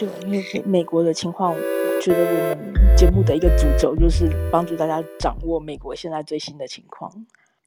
[0.00, 7.12] 对，因为美美国的情况，我觉得我们节目的一个主轴就是帮助大家掌握美国现在最新的情况。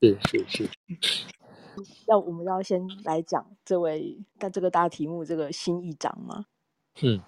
[0.02, 0.70] 是是是。
[2.08, 6.46] 要我们要先来讲这位但这个大题目，这个新议长吗？
[7.02, 7.22] 嗯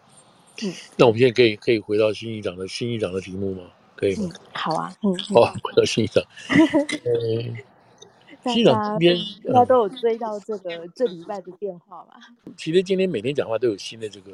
[0.64, 0.74] 嗯。
[0.98, 3.70] 那我们现在可以可以回到新议长的新议长的题目吗？
[3.96, 4.24] 可以吗？
[4.24, 5.16] 嗯、好啊，嗯。
[5.36, 6.24] 好，回到新议长。
[7.06, 7.56] 嗯。
[8.46, 12.16] 新议长今天应该都有追到这个、嗯、这礼拜的变化吧？
[12.58, 14.32] 其实今天每天讲话都有新的这个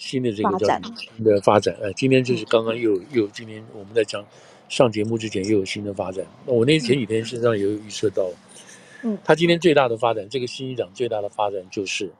[0.00, 1.76] 新的这个叫新的发展。
[1.80, 4.24] 呃，今天就是刚刚又又今天我们在讲
[4.68, 6.26] 上节目之前又有新的发展。
[6.46, 8.28] 那我那前几天身上也有预测到。
[9.02, 12.10] 嗯，他今天最大的发展，这个新议长最大的发展就是，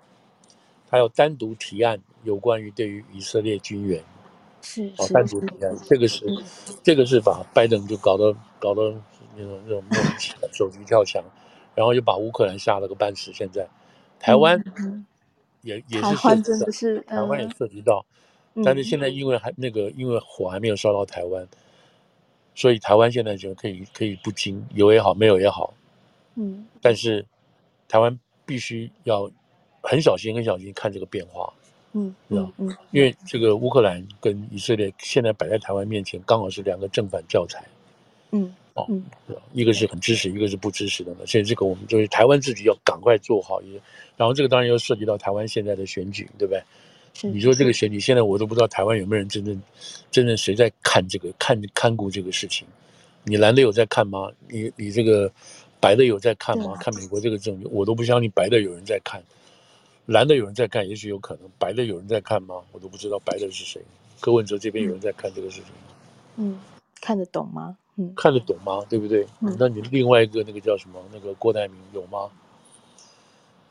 [0.89, 4.03] 他要单独提案有关于对于以色列军援，
[4.63, 6.25] 是，哦，单独提案，这个是，
[6.83, 8.95] 这个是把拜登就搞得搞得
[9.37, 11.23] 那种那种莫名其妙手机跳墙，
[11.75, 13.31] 然后又把乌克兰吓了个半死。
[13.35, 13.69] 现在
[14.19, 14.63] 台湾
[15.63, 18.05] 也也是涉及到，台湾也涉及到，
[18.65, 21.47] 但是现在因为还那个因为火还没有烧到台湾，
[22.55, 25.75] 所以台湾现在就可以可以不惊，有也好，没有也好。
[26.37, 27.25] 嗯，但是
[27.89, 29.31] 台湾必须要
[29.83, 31.53] 很小心、很小心看这个变化。
[31.93, 37.65] 嗯，嗯嗯，因为这个乌克兰跟以色列现在摆在台湾面前，刚好是两个正反教材。
[38.31, 38.87] 嗯，哦，
[39.53, 41.27] 一个是很支持，一个是不支持的呢。
[41.27, 43.61] 所以这个我们就是台湾自己要赶快做好。
[43.63, 43.81] 也，
[44.17, 46.63] 然后这个当然又涉及到台湾现在的选举，对不对？
[47.31, 49.61] 你说这个选举，现在我都不知道台湾有没有人真正、
[50.11, 52.67] 真正谁在看这个、看看顾这个事情。
[53.25, 54.31] 你蓝的有在看吗？
[54.49, 55.31] 你你这个。
[55.83, 56.75] 白的有在看吗？
[56.79, 59.23] 看美国这个政局，我都不相信白的有人在看，
[60.05, 61.51] 蓝的有人在看，也许有可能。
[61.59, 62.57] 白的有人在看吗？
[62.73, 63.81] 我都不知道白的是谁。
[64.21, 65.95] 柯文哲这边有人在看这个事情吗？
[66.37, 66.61] 嗯，
[67.01, 67.79] 看得懂吗？
[68.01, 68.83] 嗯，看得懂吗？
[68.89, 69.27] 对不对？
[69.41, 70.99] 嗯，那你另外一个那个叫什么？
[71.13, 72.31] 那个郭台铭有吗？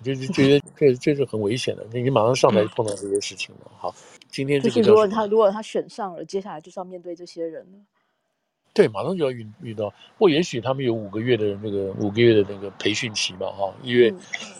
[0.02, 3.72] 就是觉得这这是很危险的，你马上上台碰到这些事情了。
[3.78, 3.94] 好，
[4.30, 7.80] 今天这个如果他如果他选上了，接下来就是要面对这些人了。
[8.74, 14.14] 对，马上就要遇遇到，或也许他们有五个月的那个五个月的那个培训期嘛，哈，一月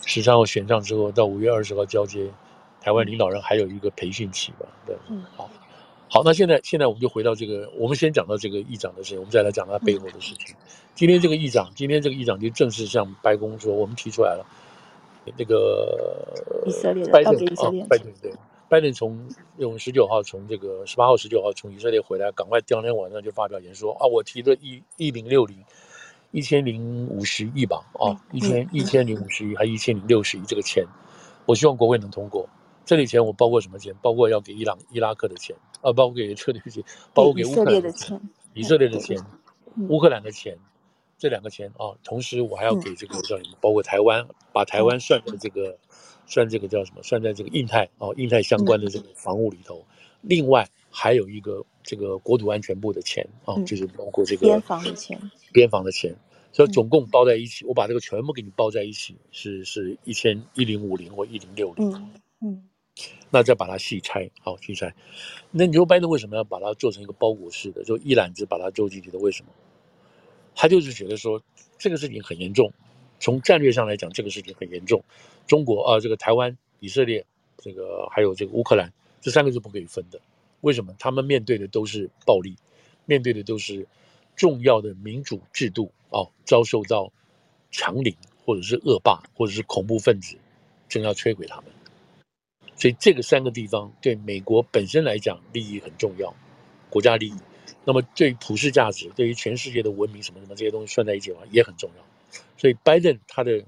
[0.04, 2.28] 十三号选上之后，到五月二十号交接，
[2.82, 5.48] 台湾领导人还有一个培训期吧，对，嗯，好，
[6.12, 10.56] 好，那现在现在我们就回到这个，我们先讲到这个议长的事情，我们再来讲他背后的事情。
[10.96, 14.44] 今天这个议长，今天这个议长就正式向白宫说，我们提出来了，
[15.38, 16.34] 那个
[16.66, 18.32] 以色列拜登啊，拜登对。
[18.68, 19.28] 拜登从
[19.58, 25.56] 用十九号从这个十八号十九号从以色列回来，赶快当天晚上就发表言说啊，我提了一一零六零
[26.32, 30.84] 一千零五十亿吧，啊，一千一千零五十亿还一千零六十亿这个钱，
[31.46, 32.48] 我希望国会能通过。
[32.84, 33.94] 这里钱我包括什么钱？
[34.02, 36.82] 包括要给伊朗伊拉克的钱，啊，包括给这里钱，
[37.14, 38.20] 包括给乌克兰的钱，
[38.54, 39.16] 以色列的钱，
[39.88, 40.58] 乌克兰的钱，
[41.18, 43.56] 这两个钱啊，同时我还要给这个叫什么？
[43.60, 45.78] 包括台湾，把台湾算在这个。
[46.26, 47.02] 算这个叫什么？
[47.02, 49.84] 算在这个印太啊，印太相关的这个防务里头。
[49.90, 55.20] 嗯、另外还有一个这个国土安全部的钱啊、嗯，就是包括这个边防的钱，
[55.52, 56.14] 边防的钱。
[56.52, 61.90] 所以总共包在一起，嗯、我把这个全部给你包在一起，是是一千一零五零或一零六零。
[61.90, 62.10] 嗯
[62.42, 62.62] 嗯。
[63.30, 64.94] 那再把它细拆，好细拆。
[65.50, 69.18] 那牛掰的为什么要把它做成一个包裹式的，就一揽子把它做进去的？
[69.18, 69.50] 为什么？
[70.54, 71.42] 他就是觉得说
[71.78, 72.72] 这个事情很严重。
[73.18, 75.04] 从战略上来讲，这个事情很严重。
[75.46, 77.24] 中国啊，这个台湾、以色列，
[77.58, 80.20] 这个还有这个乌克兰，这三个是不可以分的。
[80.62, 80.94] 为什么？
[80.98, 82.56] 他们面对的都是暴力，
[83.06, 83.86] 面对的都是
[84.36, 87.12] 重要的民主制度啊，遭受到
[87.70, 90.36] 强凌，或者是恶霸，或者是恐怖分子，
[90.88, 91.66] 正要摧毁他们。
[92.80, 96.34] 所以这个三个地方对美国本身来讲利益很重要，
[96.88, 97.34] 国家利益。
[97.84, 102.40] 那么对于普世价值，对于全世界的文明什么什么这些东西算在一起的话，也很重要。
[102.56, 103.62] 所以拜登他的，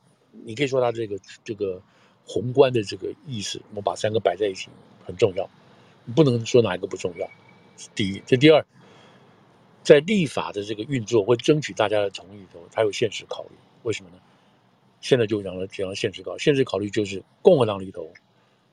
[0.46, 1.82] 你可以说他这个这个
[2.24, 4.70] 宏观的这个意识，我们把三个摆在一起
[5.04, 5.46] 很重要，
[6.16, 7.30] 不能说哪一个不重要。
[7.94, 8.64] 第一，这第二，
[9.82, 13.50] 在立法的这个运作或争取大家的同意的时候，他有现实考虑。
[13.82, 14.16] 为什么呢？
[15.02, 18.10] 现在就讲了讲了现实考，现实考虑就是共和党里头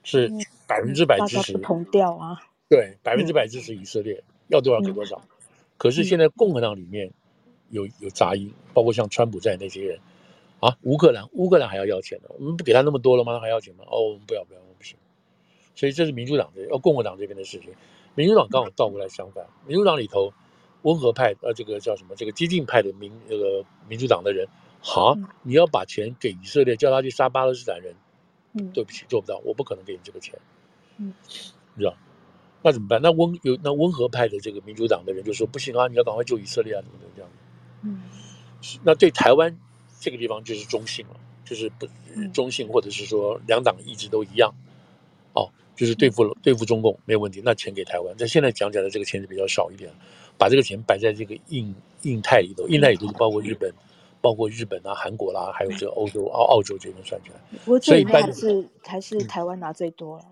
[0.04, 0.30] 是
[0.68, 5.22] 百分之百支持，同调啊，对，百分之百支持以色列，要多少给多少。
[5.78, 7.12] 可是现在共和党里面。
[7.72, 10.00] 有有杂音，包括像川普在那些人，
[10.60, 13.32] 啊，乌克兰乌克兰还要要钱呢，我们不给他那么多了吗？
[13.34, 13.84] 他还要钱吗？
[13.86, 14.98] 哦，我们不要不要，我们不行。
[15.76, 17.70] 所以这是民主党的，要共和党这边的事情。
[18.16, 20.34] 民主党刚好倒过来相反，民主党里头
[20.82, 22.16] 温和派，呃，这个叫什么？
[22.16, 24.48] 这个激进派的民那个民主党的人，
[24.80, 27.94] 好，你要把钱给以色列，叫他去杀巴勒斯坦人，
[28.54, 30.38] 嗯，对不起，做不到，我不可能给你这个钱，
[30.98, 31.14] 嗯，
[31.76, 31.96] 你知道？
[32.62, 33.02] 那怎么办？
[33.02, 37.32] 那温有那温和派的这个民主党的人就说不行啊，你要赶快救以色列啊，怎么怎么这样。
[37.84, 38.02] 嗯，
[38.84, 39.58] 那对台湾
[40.00, 41.16] 这个地方就是中性了，
[41.46, 41.88] 就是不
[42.34, 44.54] 中性，或者是说两党一直都一样，
[45.34, 48.14] 哦，就是对付对付中共没有问题，那钱给台湾。
[48.20, 49.90] 但现在讲起来，这个钱是比较少一点，
[50.38, 53.74] 把这个钱摆在这个印印太里头，印太里头就包括日本，
[54.22, 57.80] 包括日本啊、韩国啦，还有这个欧洲、澳澳洲这边算起来。
[57.80, 60.26] 所以还是还是台湾拿最多了。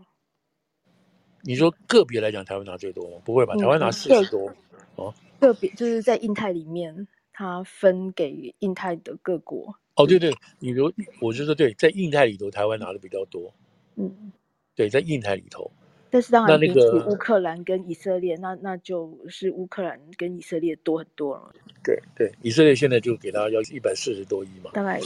[1.41, 3.17] 你说个别来讲，台湾拿最多吗？
[3.23, 3.55] 不会吧？
[3.55, 4.51] 台湾拿四十多
[4.95, 5.13] 哦。
[5.39, 9.75] 个别就是在印太里面，它分给印太的各国。
[9.95, 10.91] 哦，对对，你如
[11.21, 13.53] 我就说对，在印太里头，台湾拿的比较多。
[13.95, 14.31] 嗯，
[14.75, 15.71] 对，在印太里头。
[16.09, 21.51] 但是当然，比起乌克兰跟以色列，那那就是乌克兰跟以色列多很多了。
[21.83, 24.71] 对对，以色列现在就给他要一百四十多亿嘛。
[24.73, 24.99] 大概。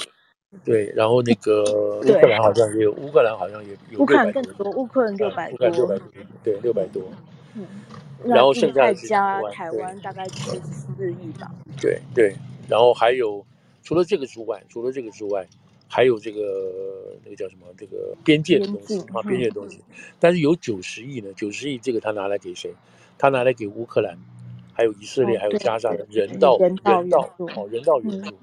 [0.66, 1.64] 对，然后那个
[2.02, 4.00] 乌克兰好像也有，乌克兰好像也有。
[4.00, 5.70] 乌克兰更多，乌克兰六百多。
[5.70, 6.08] 六百多，
[6.44, 7.04] 对，六百多。
[7.56, 7.66] 嗯。
[8.26, 11.50] 然后剩下加台湾大概七十四亿吧。
[11.82, 12.36] 对对，
[12.70, 13.44] 然后还有
[13.82, 15.48] 除了这个之外，除了这个之外，
[15.94, 16.40] 还有这个
[17.22, 17.68] 那个叫什么？
[17.78, 19.82] 这个边界的东西啊，边界的东西。
[20.22, 22.74] 但是有九十亿呢，九十亿这个他拿来给谁？
[23.18, 24.18] 他拿来给乌克兰，
[24.74, 26.76] 还有以色列，还有加沙的人道人
[27.10, 28.34] 道哦，人道援助。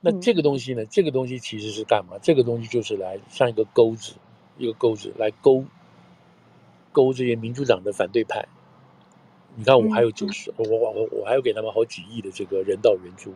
[0.00, 0.84] 那这个东西呢？
[0.86, 2.18] 这个东西其实是干嘛？
[2.20, 4.14] 这个东西就是来像一个钩子，
[4.58, 5.64] 一个钩子来勾
[6.90, 8.48] 勾这些民主党的反对派。
[9.54, 13.32] 你看，我还有九十，我我我我还要给他们好几亿的这个人道援助。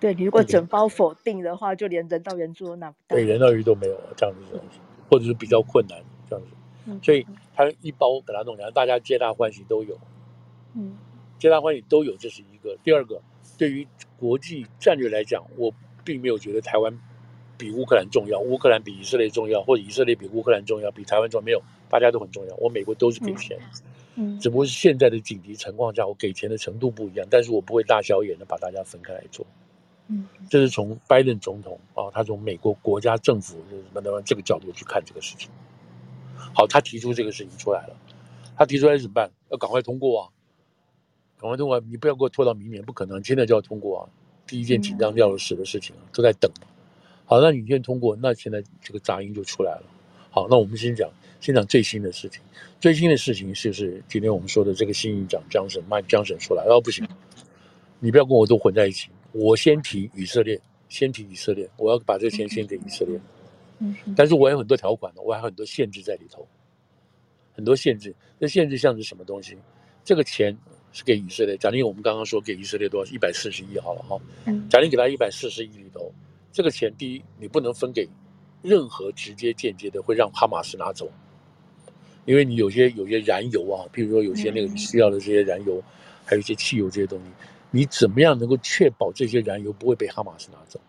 [0.00, 3.16] 对，你如果整包否定的话，就连人道援助都拿不到。
[3.16, 4.80] 对，人道援助都没有这样子的东西，
[5.10, 6.50] 或者是比较困难这样子。
[7.02, 7.24] 所以
[7.54, 9.96] 他一包给他弄来，大家皆大欢喜都有。
[10.74, 10.96] 嗯，
[11.38, 12.76] 皆大欢喜都有，这是一个。
[12.82, 13.20] 第二个，
[13.58, 13.86] 对于
[14.18, 16.98] 国际战略来讲，我并没有觉得台湾
[17.58, 22.56] 比乌克兰重要，乌克兰比以色列重要，或者以色列比乌克兰重要，比台湾重要，没有，大家都很重要。
[22.56, 23.58] 我美国都是给钱。
[24.16, 29.46] 嗯，只不过是现在的紧急情况下，我给钱的程度不一样，但是我不会大小眼的把大家分开来做。
[30.10, 35.48] 嗯，这是从拜登总统啊，他从美国国家政府什么的这个角度去看这个事情。
[36.52, 37.96] 好，他提出这个事情出来了，
[38.56, 39.30] 他提出来怎么办？
[39.50, 40.28] 要赶快通过啊！
[41.38, 44.02] 赶快通过，你不要给我拖到明年，不可能，现在就要通过啊！
[44.46, 46.50] 第一件紧张要死的事情都在等。
[47.24, 49.82] 好，那你先通过，那现在这个杂音就出来了。
[50.30, 51.08] 好，那我们先讲。
[51.40, 52.42] 先讲最新的事情，
[52.78, 57.08] 最新的事情就是今天我们说的这个新议长江省麦江省出来，哦不行，
[57.98, 63.20] 你不要跟我都混在一起，我先提以色列，先提以色列，我要把这个钱先给以色列，
[63.78, 66.46] 嗯，但是我有很多条款的，我还有很多限制在里头，
[67.54, 69.56] 很多限制，这限制像是什么东西？
[70.04, 70.56] 这个钱
[70.92, 73.12] 是给以色列，假定我们刚刚说给以色列多少？
[73.12, 74.20] 一百四十亿好了哈，
[74.68, 76.12] 假定给他一百四十亿里头，
[76.50, 78.08] 这个钱第一你不能分给
[78.62, 81.10] 任何直接间接的会让哈马斯拿走。
[82.26, 85.82] 因为你有些有些燃油啊，譬如说有些那个需要的这些燃油，
[86.24, 87.24] 还有一些汽油这些东西，
[87.70, 90.80] 你怎么样能够确保这些燃油不会被哈马斯拿走？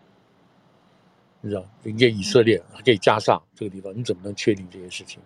[1.40, 1.64] 你知道，
[1.98, 5.20] 给以色列，给加上这个地方，你怎么能确定这些事情？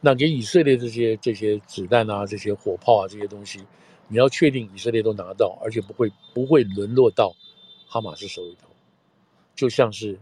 [0.00, 3.60] 那给以色列这些这些子弹啊，这些火炮啊，这些东西，
[4.08, 7.34] 你要确定以色列都拿到，而且不会不会沦落到
[7.86, 8.68] 哈马斯手里头，
[9.54, 10.18] 就像是。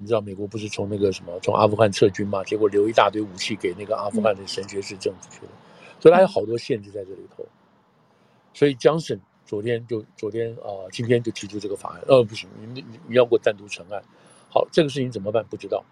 [0.00, 2.44] 你知道美国不是从那个什么从阿富汗撤军嘛？
[2.44, 5.52] 结果留一大堆武器给那个阿富汗的神学式政府去了，
[5.98, 7.44] 所以它有好多限制在这里头。
[8.54, 9.18] 所以江省
[9.48, 12.02] 昨天就昨天啊、呃，今天就提出这个法案。
[12.06, 14.00] 呃，不行，你你你要给我单独成案。
[14.48, 15.44] 好，这个事情怎么办？
[15.46, 15.82] 不知道。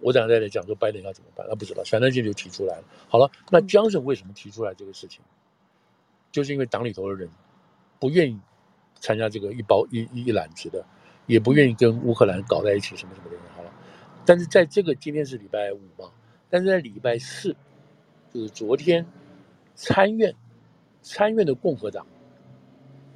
[0.00, 1.82] 我等下再来讲说拜登要怎么办，那不知道。
[1.84, 2.84] 反正就就提出来了。
[3.08, 5.20] 好了，那江省为什么提出来这个事情？
[6.30, 7.28] 就是因为党里头的人
[7.98, 8.38] 不愿意
[9.00, 10.82] 参加这个一包一一揽子的。
[11.28, 13.72] 也不愿意跟乌克兰搞在一起，什么什么的，好了。
[14.24, 16.08] 但是在这个今天是礼拜五嘛，
[16.48, 17.56] 但是在礼拜四，
[18.32, 19.04] 就是昨天，
[19.74, 20.32] 参院
[21.02, 22.06] 参院的共和党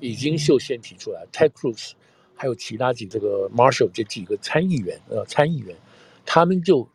[0.00, 1.92] 已经就先提出来，Ted Cruz
[2.34, 5.76] 还有其他几这个 Marshall 这几个参议员呃参议员，
[6.24, 6.88] 他们就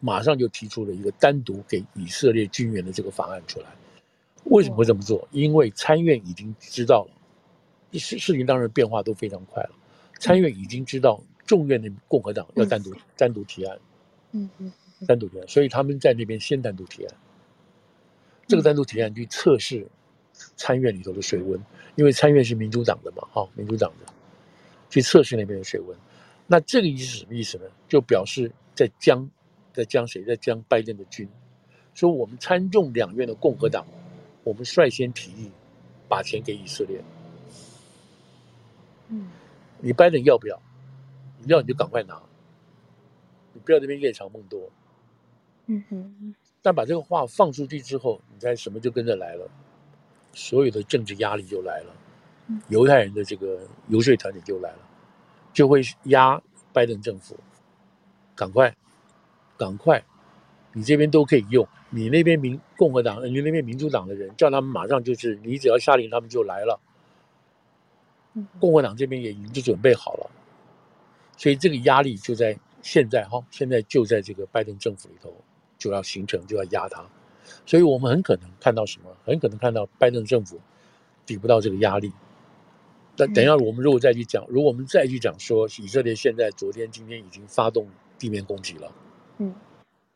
[0.00, 3.66] 马上就提出了一个单独给以色列军援的这个法案出来。
[4.44, 5.28] 为什么会这么做？
[5.30, 9.70] 因为参院已经知道了，事事情当然变化都非常快了。
[10.18, 13.78] 参院已经知道众院的共和党要单独、嗯、单独提案，
[14.32, 14.72] 嗯嗯，
[15.06, 17.14] 单独提案，所以他们在那边先单独提案。
[18.48, 19.86] 这个单独提案去测试
[20.56, 21.60] 参院里头的水温，
[21.96, 24.12] 因为参院是民主党的嘛，哈，民主党的
[24.90, 25.96] 去测试那边的水温。
[26.46, 27.64] 那这个意思是什么意思呢？
[27.88, 29.28] 就表示在将
[29.72, 31.28] 在将谁在将拜登的军，
[31.94, 33.86] 说我们参众两院的共和党，
[34.44, 35.50] 我们率先提议
[36.08, 37.02] 把钱给以色列。
[39.08, 39.28] 嗯。
[39.80, 40.60] 你拜登要不要？
[41.40, 42.22] 你要你就赶快拿，
[43.52, 44.70] 你不要这边夜长梦多。
[45.66, 46.34] 嗯哼。
[46.60, 49.50] 但把这个话放出去之后，你猜什么就跟着来了？
[50.32, 51.94] 所有的政治压力就来了，
[52.68, 54.78] 犹太人的这个游说团体就来了，
[55.52, 56.40] 就会压
[56.72, 57.38] 拜登政府，
[58.34, 58.74] 赶快，
[59.56, 60.02] 赶快
[60.72, 66.80] 你这边都可以用，你那边民共和党，你那边民主党的人叫他们马上就是，你只要下令，他们就来了。
[68.58, 70.30] 共和党这边也已经就准备好了，
[71.36, 75.30] 所以这个压力就在现在哈，现在就在这个拜登政府里头
[75.76, 77.04] 就要形成，就要压他，
[77.66, 79.16] 所以我们很可能看到什么？
[79.24, 80.60] 很可能看到拜登政府
[81.26, 82.12] 抵不到这个压力。
[83.14, 87.86] 但等一下，我们如果再去讲，如果我们再去讲说，以色列现在昨天、今天已经发动
[88.18, 88.92] 地面攻击了，
[89.38, 89.54] 嗯。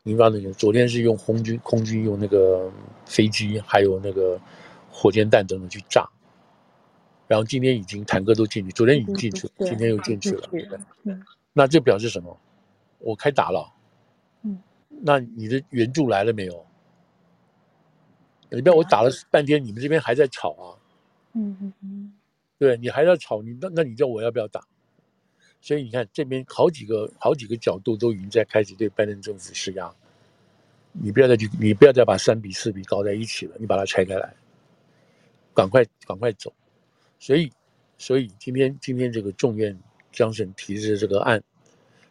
[0.02, 2.70] 你发现昨天是用空军，空军用那个
[3.04, 4.40] 飞机，还有那个
[4.88, 6.08] 火箭弹等等去炸，
[7.26, 10.48] 然后今天已经坦克都进去，昨天已经进去了，今天又进去了。
[11.52, 12.38] 那这表示什么？
[13.00, 13.72] 我开打了。
[14.42, 14.58] 嗯。
[14.88, 16.64] 那你的援助来了没有？
[18.50, 20.78] 你不要我打了半天，你们这边还在吵啊。
[21.32, 22.12] 嗯嗯嗯。
[22.58, 24.66] 对，你还在吵，你那那你叫我要不要打？
[25.60, 29.92] 所以你看，这边好几个好几个角度都已经在开始对拜登政府施压。
[30.92, 34.34] 你不要再去，你不要再把三比四比搞在一起了，你把它拆开来，
[35.52, 36.52] 赶快赶快走。
[37.18, 37.50] 所以，
[37.98, 39.76] 所以今天今天这个众院
[40.12, 41.42] 江省提的这个案，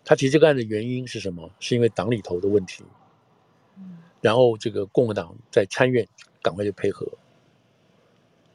[0.03, 1.49] 他提这个案的原因是什么？
[1.59, 2.83] 是因为党里头的问题。
[4.25, 6.07] 然后这个共和党在参院
[6.41, 7.07] 赶快就配合。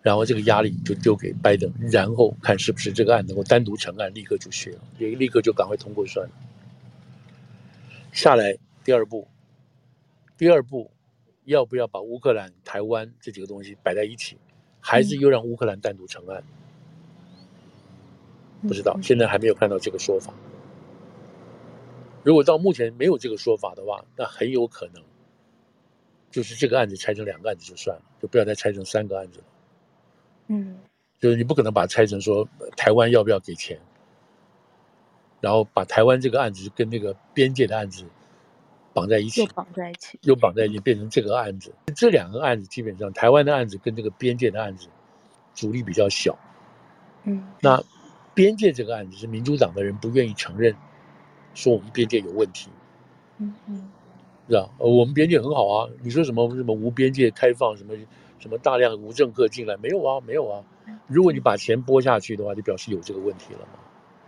[0.03, 6.33] 然后这个压力就丢给拜登，然后看是不是这个案能够单独成案，立刻就学了，也立刻就赶快通过算了。
[8.11, 9.29] 下来第二步，
[10.37, 10.91] 第二步
[11.45, 14.39] 要不要把乌克兰、台湾这几个东西摆在一起，
[14.81, 16.43] 还是又让乌克兰单独成案？
[18.62, 20.35] 不知道，现在还没有看到这个说法。
[22.25, 25.00] 如果到目前没有这个说法的话，那很有可能
[26.31, 29.45] 就是这个案子拆成两个案子就算了，就不要再拆成三个案子了。
[30.47, 30.79] 嗯，
[31.19, 33.79] 就是你不可能把它拆成说台湾要不要给钱，
[35.41, 38.05] 然后把台湾这个案子跟那个边界的案子
[38.93, 41.73] 绑在一起，又绑在一起，又绑在一起，变成这个案子。
[41.95, 44.89] 这两个案子基本上，台湾的案子跟这个边界的案子
[45.55, 46.39] 阻力比较小。
[47.25, 47.83] 嗯，那
[48.35, 50.75] 边界这个案子是民主党的人不愿意承认，
[51.55, 52.71] 说我们边界有问题。
[53.39, 53.91] 嗯嗯，
[54.50, 54.69] 是吧？
[54.76, 57.95] 我们边界很好啊，你说什么什么无边界开放什么？
[58.40, 60.19] 什么大量无政客进来没有啊？
[60.26, 60.64] 没有啊！
[61.07, 63.78] 如果你把钱拨下去的话，就表示有这个问题了嘛。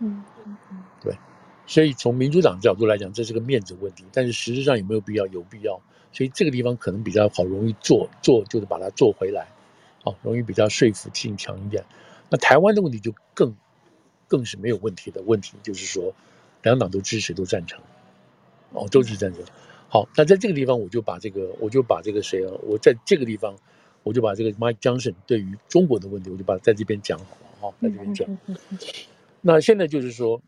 [0.01, 1.17] 嗯嗯嗯，对。
[1.65, 4.05] 所以从民主党角度来讲，这是个面子问题。
[4.13, 5.25] 但是实质上有没有必要？
[5.25, 5.81] 有必要。
[6.11, 9.47] 所以这个地方可能比较好，容易做做就是把它做回来，
[10.03, 11.83] 哦，容易比较说服性强一点。
[12.29, 13.55] 那台湾的问题就更
[14.27, 16.13] 更是没有问题的问题，就是说
[16.61, 17.81] 两党都支持，都赞成，
[18.73, 19.43] 哦，都是赞成。
[19.93, 22.49] 好，那在这个地方我就把这个我就把这个谁啊？
[22.63, 23.55] 我在这个地方。
[24.05, 28.37] 我就把这个 Mike Johnson 对于中国的问题，我就把它在这边讲好了哈，在这边讲。
[29.39, 30.41] 那现在就是说，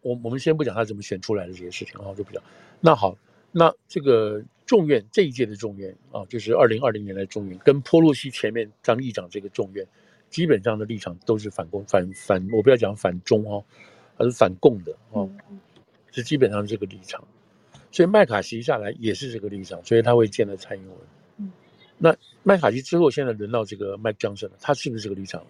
[0.00, 2.40] 我我们先不讲他怎么选出来的这些事情啊，就不讲。
[2.80, 3.18] 那好，
[3.50, 9.84] 那这个众院这一届的众院啊，就是二零二零年的众院，跟波洛西前面当议长这个众院，
[10.30, 13.64] 基本上的立场都是反共、反反，我不要讲反中哦，
[14.18, 15.28] 而是反共的哦，
[16.12, 17.26] 是基本上这个立场。
[17.92, 21.52] 所以麦卡锡下来也是这个立场，所以他会见了蔡英文。
[21.98, 25.44] 那麦卡锡之后，现在轮到这个 Mike Johnson 了，他是不是这个立场？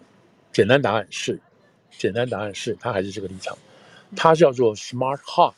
[0.51, 1.39] 简单答案是，
[1.89, 3.57] 简单答案是他还是这个立场。
[4.15, 5.55] 他叫做 Smart Hawk，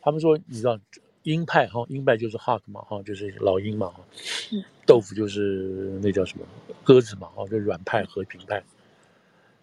[0.00, 0.76] 他们说你知道
[1.22, 4.02] 鹰派哈，鹰派就是 Hawk 嘛哈，就是老鹰嘛哈，
[4.84, 6.44] 豆腐就是那叫什么
[6.82, 8.60] 鸽子嘛哈，就软派和平派。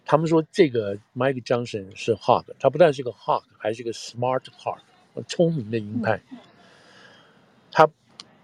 [0.06, 4.78] 他们说这个 Mike Johnson 是 Hawk，他不但是个 Hawk，还是个 Smart Hawk，
[5.26, 6.20] 聪明的鹰派。
[7.70, 7.88] 他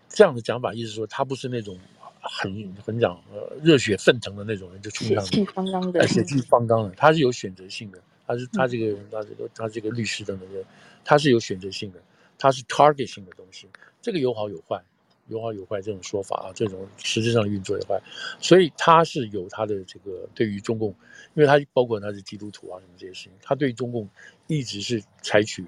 [0.09, 1.79] 这样的讲法，意思说他不是那种。
[2.27, 10.65] 很很讲呃热血沸腾的那种人就冲上去，血气方刚的，血气方刚的，他是有选择性的，他是他这个人他这个他这个律师等等的，
[11.05, 12.01] 他是有选择性的，
[12.39, 13.69] 他是 target 性的东西，
[14.01, 14.83] 这个有好有坏，
[15.29, 18.01] 有好有坏这种说法啊，这种实质上的运作有坏，
[18.41, 20.89] 所以他是有他的这个对于中共，
[21.35, 24.09] 因为他包括他是基督徒啊什么这些事情，他对中共
[24.47, 25.63] 一直是采取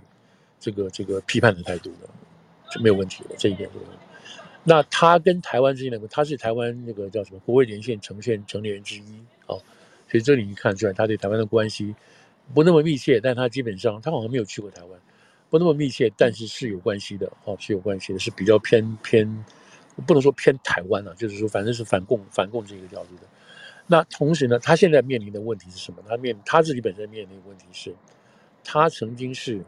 [0.58, 2.08] 这个这个批判的态度的，
[2.70, 3.98] 是没有问题的，这一点没有问题。
[4.64, 9.62] 那他跟台湾之间的，他是台湾那个叫什么国会连线成员成员之一哦，
[10.08, 11.94] 所以这里你看出来他对台湾的关系
[12.52, 15.00] 不那么密切，但他基本上他好像没有去过台湾，
[15.50, 19.44] 不那么密切，但是是有关系的哦，是有关系的，是比较偏偏
[20.04, 23.22] 不能说偏台湾啊，就是说反正是反共反共这个角度的。
[23.86, 26.02] 那同时呢，他现在面临的问题是什么？
[26.08, 27.94] 他面他自己本身面临的问题是，
[28.64, 29.60] 他曾经是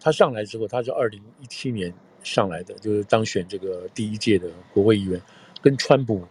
[0.00, 1.92] 他上来之后，他是二零一七年。
[2.22, 5.18] 上来的就是当选这个第一届的国会议员，
[5.62, 6.22] 跟川普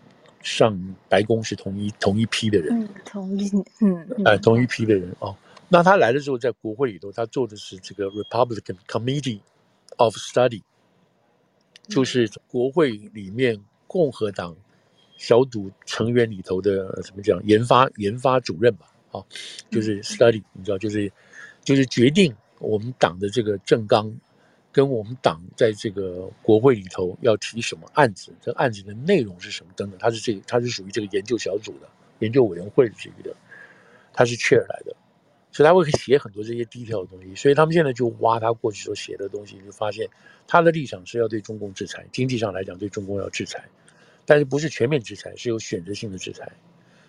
[0.43, 3.49] 上白宫是同一同一批的人，嗯，同一，
[3.81, 5.35] 嗯，哎，同一批的人哦。
[5.67, 9.39] 那他来的时候，在国会里头，他做的是这个 Republican Committee
[9.97, 10.61] of Study，
[11.87, 14.55] 就是国会里面共和党
[15.17, 19.25] 小组成员里头的怎么讲研发研发主任吧，啊，
[19.71, 21.11] 就是 study，你知道，就是
[21.63, 24.13] 就是决定我们党的这个政纲
[24.71, 31.89] 跟我们党在这个国会里头要提什么案子，这个案子的内容是什么等等，他是这个，他是属于这个研究小组的
[32.19, 33.35] 研究委员会之一的，
[34.13, 34.95] 他是 chair 来的。
[35.51, 40.07] 所以他会写很多这些低调的东西，所以他们现在就挖他过去所写的东西，就发现
[40.45, 43.67] 他的立场是要对中共制裁，经济上来讲对中共要制裁，
[44.27, 46.51] 但是不是全面制裁，是有选择性的制裁。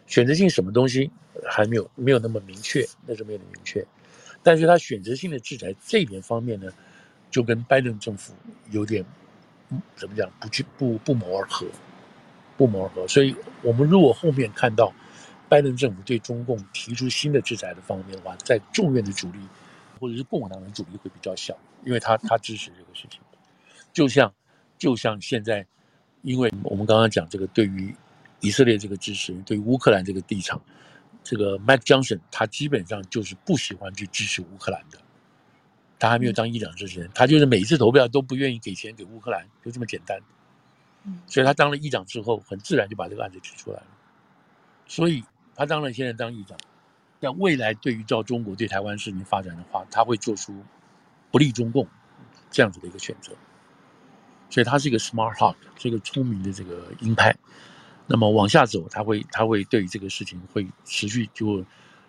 [0.07, 1.11] 选择性什么东西
[1.45, 3.87] 还没有没有那么明确，那是没有那么明确。
[4.42, 6.73] 但是他选择性的制裁这一点方面呢，
[7.30, 8.35] 就跟拜登政府
[8.70, 9.04] 有点
[9.97, 11.66] 怎么讲，不去不不谋而合，
[12.56, 13.09] 不谋而合。
[13.09, 14.92] 所以我们如果后面看到。
[15.50, 19.38] 拜登政府对中共提出新的制裁的方面的话，在众院的阻力，
[19.99, 23.20] 或者是共和党的阻力会比较小，因为他他支持这个事情。
[23.92, 24.32] 就像
[24.78, 25.66] 就像现在，
[26.23, 27.92] 因为我们刚刚讲这个对于
[28.38, 30.62] 以色列这个支持，对于乌克兰这个地场，
[31.23, 34.99] 这个 Mike Johnson 他基本上就是不喜欢去支持乌克兰的。
[35.99, 40.19] 他还没有当议长之前，他就是每一次投票都不愿意给钱给乌克兰，就这么简单。
[41.27, 43.87] 所以他当了议长之后，很自然就把这个案子提出来了。
[44.87, 45.23] 所以。
[45.57, 46.57] 他当然现在当议长，
[47.21, 50.65] 但未来对于照中国对台湾事情发展的话，他会做出
[51.31, 51.87] 不利中共
[52.50, 53.33] 这样子的一个选择。
[54.49, 57.37] 所以他是一个 smart heart，是一个聪明的这个鹰派。
[58.11, 61.64] 那么往下走，他会他会对这个事情会持续就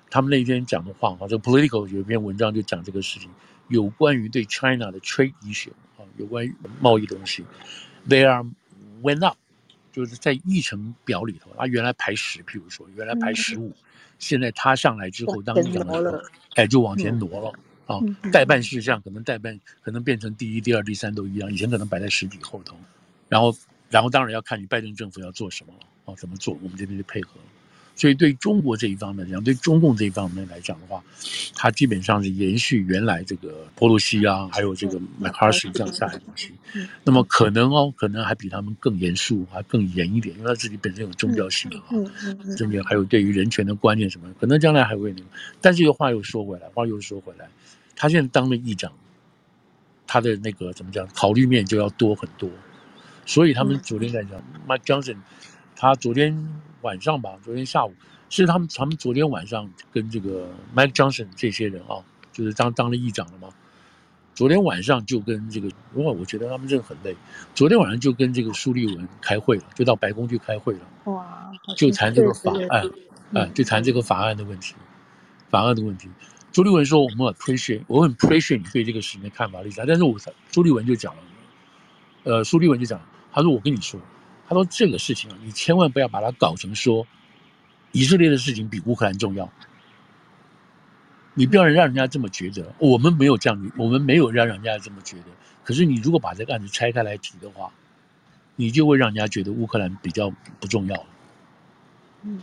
[0.10, 3.30] 他们那天讲的话啊，这个 Political 有一篇文章就讲这个事情，
[3.68, 7.46] 有关于对 China 的 trade issue 啊，有关于贸易的东西
[8.10, 8.44] ，they are
[9.04, 9.38] went up。
[9.94, 13.74] 就是在议程表里头，他原来排十，譬如说原来排十五、嗯，
[14.20, 16.18] 现在他上来之后当议长的时候，
[16.56, 17.52] 哎，就往前挪了、
[17.88, 18.32] 嗯、啊。
[18.32, 22.74] 代办事项可能代办可能变成第一、第二、第三都一样，以前可能摆在十几后头。
[23.28, 23.54] 然后，
[23.92, 27.32] 然后当然要看你拜登政府要做什么了啊，怎么做，我们这边就配合。
[27.94, 31.04] 所以对中国这一方面来讲，对中共这一方面来讲的话，
[31.54, 36.52] 它基本上是延续原来这个波罗西啊，还有这个麦卡锡这样下来的东西。
[37.04, 41.84] 那么可能哦，可能还比他们更严肃，还更严一点，因为他自己本身有宗教性啊，
[42.58, 45.28] 这边还有对于人权的观念什么，可能将来还会那个。
[45.60, 47.48] 但是又话又说回来，话又说回来，
[47.96, 48.92] 他现在当了议长，
[50.08, 52.50] 他的那个怎么讲，考虑面就要多很多。
[53.26, 55.18] 所以他们昨天在讲，Mike Johnson，
[55.76, 56.62] 他昨天。
[56.82, 57.94] 晚上吧，昨天下午
[58.28, 62.02] 是他们，他们昨天晚上跟这个 Mike Johnson 这些人啊，
[62.34, 63.50] 就是当当了议长了嘛。
[64.34, 67.16] 昨天晚上就跟这个，哇，我觉得他们真的很累。
[67.54, 70.80] 昨天晚上就跟这个苏立文开会了，就到白宫去开会了。
[71.04, 72.84] 哇，就谈这个法案，
[73.34, 74.74] 啊，就谈这个法案的问题，
[75.52, 76.10] 法案的问题。
[76.52, 80.18] 朱立文说：“我们很 appreciate，我很 appreciate 你对这个事情的看法立场。”但是我
[80.50, 81.22] 朱立文就讲了，
[82.24, 84.00] 呃，苏立文就讲，他说：“我跟你说。”
[84.48, 87.08] 他说：“这个事情啊，你千万不要把它搞成说，
[87.92, 89.50] 以色列的事情比乌克兰重要。
[91.34, 92.74] 你不要让人家这么觉得。
[92.78, 95.26] 我们没有这样，我们没有让人家这么觉得。
[95.64, 97.72] 可是你如果把这个案子拆开来提的话，
[98.58, 100.30] 你就会让人家觉得乌克兰比较
[100.60, 101.06] 不重要，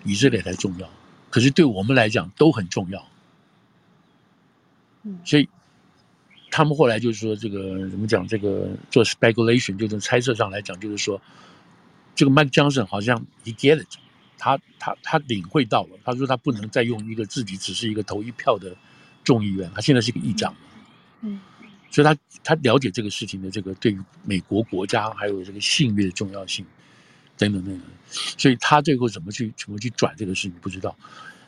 [0.04, 0.88] 以色列才重要。
[1.28, 3.06] 可是对我们来讲都很重要。
[5.24, 5.48] 所以
[6.50, 8.26] 他们后来就是说，这个怎么讲？
[8.26, 11.20] 这个做 speculation，就从猜测上来讲，就是说。”
[12.18, 13.87] 这个 Mike Johnson 好像 he get it，
[14.37, 15.90] 他他他领会到了。
[16.04, 18.76] 他说他不能再用一个自己只是一个投一票的
[19.22, 20.52] 众议员，他现在是个议长，
[21.20, 21.38] 嗯，
[21.92, 26.66] 所以他他了解这个事情的这个对于美国国家还有这个信誉的重要性
[27.37, 30.96] 等等等等，所以他最后怎么去怎么去转这个事情不知道。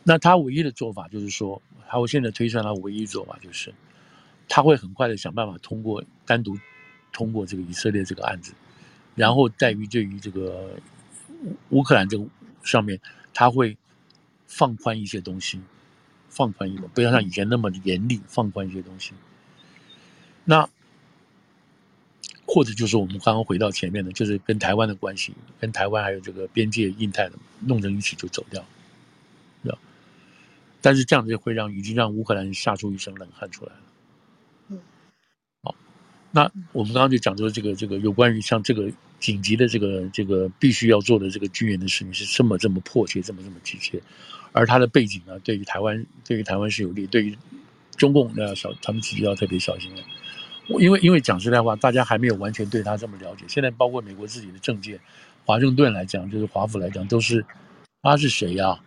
[0.05, 3.75] 那他唯一的做法就是说，他我现在推算他唯一做法就是，
[4.51, 6.59] 他会很快的想办法通过单独
[7.13, 8.53] 通过这个以色列这个案子。
[9.15, 10.77] 然后在于对于这个
[11.69, 12.27] 乌乌克兰这个
[12.65, 13.01] 上面，
[13.33, 13.77] 他会
[14.47, 15.61] 放宽一些东西，
[16.29, 19.13] 放宽一点，不要像以前那么严厉，放宽一些东西。
[20.45, 20.69] 那
[22.45, 28.65] 或者就是我们刚刚回到前面的，就是跟台湾的关系，跟台湾还有这个边界、印太的弄成一起就走掉，
[29.63, 29.79] 对吧？
[30.81, 33.83] 但是这样子会让已经让乌克兰吓出一身冷汗出来了。
[36.33, 38.91] 好，那我们刚刚就讲说这个这个有关于像这个。
[39.21, 44.01] 紧急的这个这个必须要做的这个军援的事情是这么这么迫切，这么这么急切，
[44.53, 47.37] 而它的背景呢，对于台湾对于台湾是有利，对于
[47.99, 50.03] 中共要小，他们自己要特别小心的。
[50.79, 53.45] 因为因为讲实在话，大家还没有完全对他这么了解。
[53.47, 54.99] 现在包括美国自己的政界，
[55.45, 57.45] 华盛顿来讲，就是华府来讲，都是
[58.01, 58.81] 他是谁呀、啊？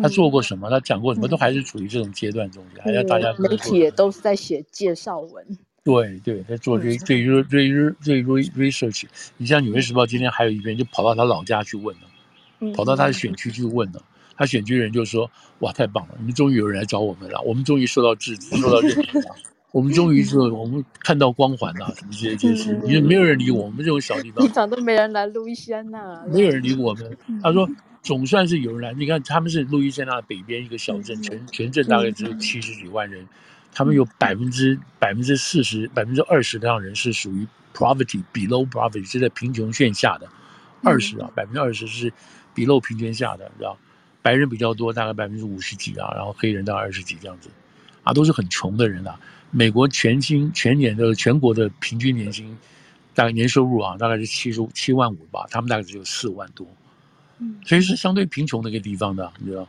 [0.00, 0.70] 他做过什么？
[0.70, 1.28] 他讲过什么？
[1.28, 5.58] 都还是处于这种阶段中间，还要大家媒体也都是在写介绍文。
[5.86, 8.22] 对对，在做这这这这这
[8.56, 9.04] research。
[9.36, 14.02] 你像《纽约时报》今天还有一篇，就跑到他老家去问了，跑到他的选区去问了。
[14.36, 16.14] 他选区人就说：“哇，太棒了！
[16.18, 19.36] 你们终于有人来找我们了，我们终于受到支持， 受到认同了。
[19.70, 27.16] 我们终于是，我们看到光环了，什么这些这些事，因为没有人理我，我们这种小地方，一场都没人来路易斯安那，没有人理我们。
[27.42, 27.68] 他说，
[28.02, 28.98] 总算是有人来。
[28.98, 33.26] 你看，他们是路易斯安那北边一个小镇，全全镇大概只有七十几万人，
[33.76, 40.26] 他们有百分之百分之四十、百分之二十的样人是属于 poverty below poverty，是在贫穷线下的，
[40.82, 42.10] 二十啊，百分之二十是
[42.54, 43.76] below 贫穷下的，知道。”
[44.22, 47.50] 白人比较多，大概百分之五十几啊，然后黑人大概二十几这样子，
[48.02, 49.20] 啊，都是很穷的人啊。
[49.50, 52.56] 美国全薪全年的全国的平均年薪，
[53.12, 56.66] 大概年收入啊，大概是七十七万五吧，他们大概只有四万多，
[57.40, 59.68] 嗯，所以是相对贫穷的一个地方的，你知道。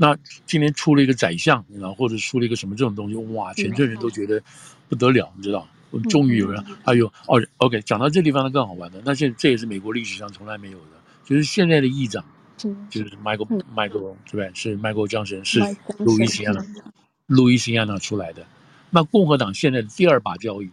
[0.00, 4.42] 那今天出了一个宰相，你知道，或者出了一个什么这种东西，哇，全镇人都觉得
[4.88, 5.68] 不得了，你知道，
[6.08, 12.24] 终于有人，还有哦，OK，讲到这地方呢更好玩的，那现这也是美国历史上从来没有的，就是现在的议长。
[12.90, 14.50] 就是 Michael Michael 对不对？
[14.52, 15.60] 是 Michael Johnson，是
[15.96, 16.62] 路易斯安那，
[17.26, 18.44] 路易斯安那出来的。
[18.90, 20.68] 那共和党现在的第二把交椅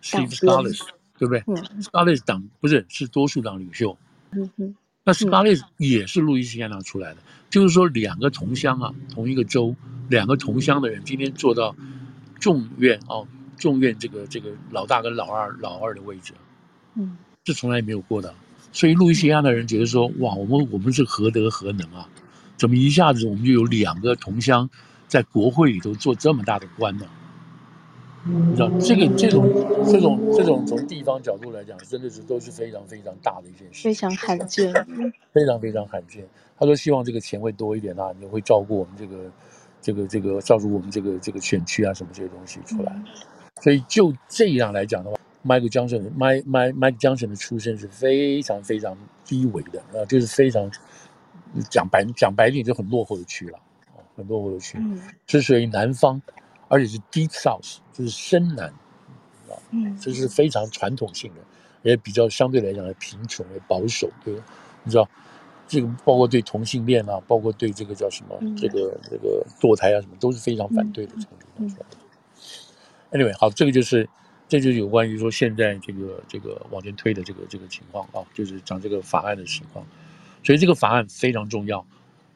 [0.00, 0.80] ，Steve Scalise，
[1.18, 1.40] 对不对
[1.80, 3.98] ？Scalise 党不是是多数党领袖。
[4.30, 4.76] 嗯哼。
[5.06, 9.76] 那 Scalise 也是路易斯安那出来的，就是说两个同乡啊，同一个州，
[10.08, 11.76] 两个同乡的人今天做到
[12.40, 13.24] 众院哦，
[13.56, 16.32] 众院这个这个老大跟老二老二的位置，
[16.96, 18.34] 嗯，这从来没有过的。
[18.72, 22.08] 所以路易斯安那人觉得说，哇，我们我们是何德何能啊？
[22.56, 24.68] 怎么一下子我们就有两个同乡
[25.06, 27.06] 在国会里头做这么大的官呢？
[28.26, 29.48] 你知道，这个这种
[29.86, 34.72] 这种这种从地方角度来讲，真的是都是非常非常大的一件事，非常罕见，
[35.32, 36.26] 非常非常罕见。
[36.58, 39.30] 他说希望这个钱会多一点啊，你会照顾我们这个
[39.80, 42.92] 这个这个照顾我们这个这个选区啊什么这些东西出来。
[43.62, 45.16] 所以就这样来讲的话。
[45.46, 50.68] Michael Johnson，Mike Mike Mike Johnson 的出身是非常非常低微的啊，就是非常
[51.70, 53.58] 讲白讲白点就很落后的区了，
[54.16, 54.76] 很落后的区，
[55.28, 56.20] 是属于南方，
[56.68, 58.66] 而且是 Deep South，就是深南，
[59.48, 59.54] 啊，
[60.00, 61.40] 这是非常传统性的，
[61.82, 64.34] 也比较相对来讲的贫穷、也保守，对，
[64.84, 65.08] 你知道，
[65.66, 71.86] 这个包括对同性恋啊，包括对这个叫什么，这个这个堕胎啊什么，都是非常反对的这种地方。
[73.12, 74.08] Anyway，好，这个就是。
[74.48, 79.84] 这就是有关于说现在这个这个往前推的这个这个情况啊，就是讲这个法案的情况，
[80.44, 81.84] 所以这个法案非常重要。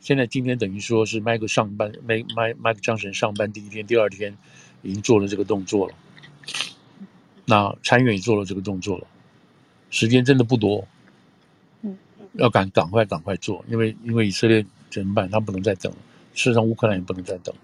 [0.01, 4.37] 现在今天等于说是麦克上班，麦麦麦克强森上班第一天、第二天
[4.83, 5.95] 已经做了这个动作了，
[7.45, 9.07] 那参议院也做了这个动作了，
[9.91, 10.87] 时间真的不多，
[11.83, 11.97] 嗯，
[12.33, 15.29] 要赶赶快赶快做，因为因为以色列怎么办？
[15.31, 15.99] 他不能再等了，
[16.35, 17.55] 事实上乌克兰也不能再等，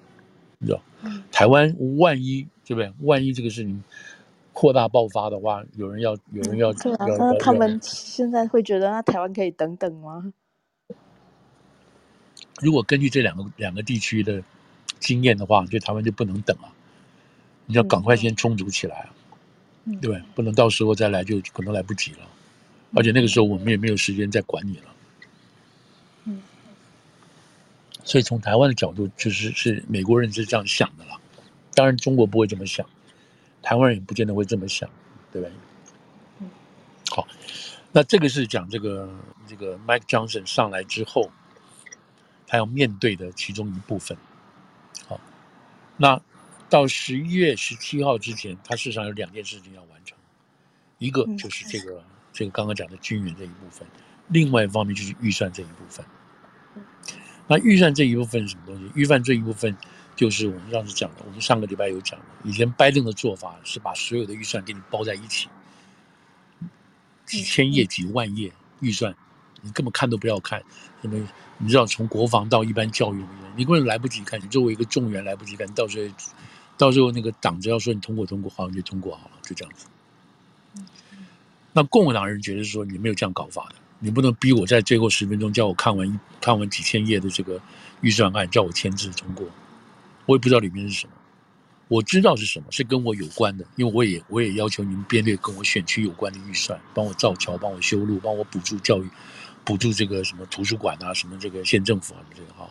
[0.59, 0.83] 你知道，
[1.33, 2.92] 台湾万一对不对？
[3.01, 3.83] 万一这个事情。
[4.59, 6.72] 扩大爆发的话，有人要，有人要。
[6.72, 10.33] 对啊，那他们现在会觉得，那台湾可以等等吗？
[12.61, 14.42] 如果根据这两个两个地区的
[14.99, 16.73] 经验的话，就台湾就不能等了，
[17.66, 19.11] 你要赶快先充足起来啊，
[19.85, 22.21] 嗯、对，不能到时候再来就可能来不及了，
[22.95, 24.95] 而且那个时候我们也没有时间再管你了。
[26.25, 26.42] 嗯。
[28.05, 31.21] 所以从台湾的角度，就是是美国人是这样想的了，
[31.75, 32.87] 当然中国不会这么想。
[33.62, 34.88] 台湾人也不见得会这么想，
[35.33, 36.49] 对不对？
[37.11, 37.27] 好，
[37.90, 39.09] 那这个是讲这个
[39.49, 41.29] 这个 Mike Johnson 上来之后，
[42.46, 44.16] 他要面对的其中一部分。
[45.06, 45.20] 好，
[45.96, 46.20] 那
[46.68, 50.16] 到十一月十七号之前，他事实上有两件事情要完成，
[50.98, 53.87] 一个就是这个这个刚刚讲的军援这一部分，
[54.28, 56.04] 另外一方面就是预算这一部分。
[57.48, 58.90] 那预算这一部分是什么东西？
[58.94, 59.76] 预算这一部分。
[60.16, 65.46] 就是我们上次讲的，我们上个礼拜有讲的，以前拜登的做法是把所有的预算给你包在一起，
[67.26, 69.14] 几千页、几万页预算，
[69.62, 70.62] 你根本看都不要看。
[71.03, 71.16] 什么？
[71.59, 73.25] 你知道，从国防到一般教育，
[73.57, 74.38] 你根本来不及看。
[74.42, 76.14] 你作为一个众员来不及看，到时候，
[76.77, 79.87] 到时候那个党只要说你通过通过，好，你就通过好了，就这样子。
[81.73, 87.61] 那共和党人觉得说你没有这样搞法的，你不能逼我在最后十分钟叫我看完看完几千页的这个
[88.01, 89.47] 预算案，叫我签字通过。
[90.27, 91.12] 我也不知道里面是什么，
[91.88, 99.09] 我知道是什么，是跟我有关的，因为我也我也要求你们编列跟我选区有关的预算，帮我造桥，帮我修路，帮我补助教育，
[99.66, 102.70] 补助这个什么图书馆啊，什么这个县政府啊这个哈，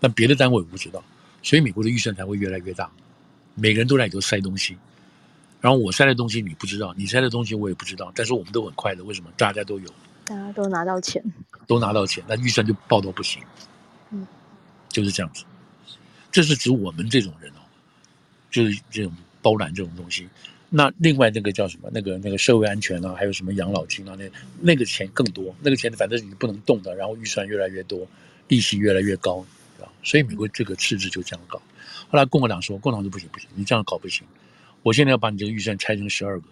[0.00, 1.04] 但别的单位我不知道，
[1.42, 2.90] 所以美国的预算才会越来越大，
[3.54, 4.74] 每个人都在里头塞东西，
[5.60, 9.30] 然后我塞的东西你不知道，你塞的东西我也不知道，但是我们都很快乐，为什么？
[9.36, 9.88] 大家都有，
[10.24, 11.22] 大家都拿到钱，
[11.66, 13.42] 都拿到钱，那预算就爆到不行，
[14.10, 14.26] 嗯，
[14.88, 15.44] 就是这样子。
[16.32, 17.60] 这是指我们这种人哦，
[18.50, 20.26] 就是这种包揽这种东西。
[20.76, 21.88] 那另外那个叫什么？
[21.94, 24.16] 那个那个社会安全啊，还有什么养老金啊？
[24.18, 24.28] 那
[24.60, 28.04] 那个钱更多，那个钱反正你不能动的，然后预算越来越多，
[28.48, 29.46] 利息越来越高，
[30.02, 31.62] 所以美国这个赤字就这样搞。
[32.08, 34.26] 后来共和党说，共和党说不行不行，你这样搞不行，
[34.82, 36.46] 我现在要把你这个预算拆成十二个，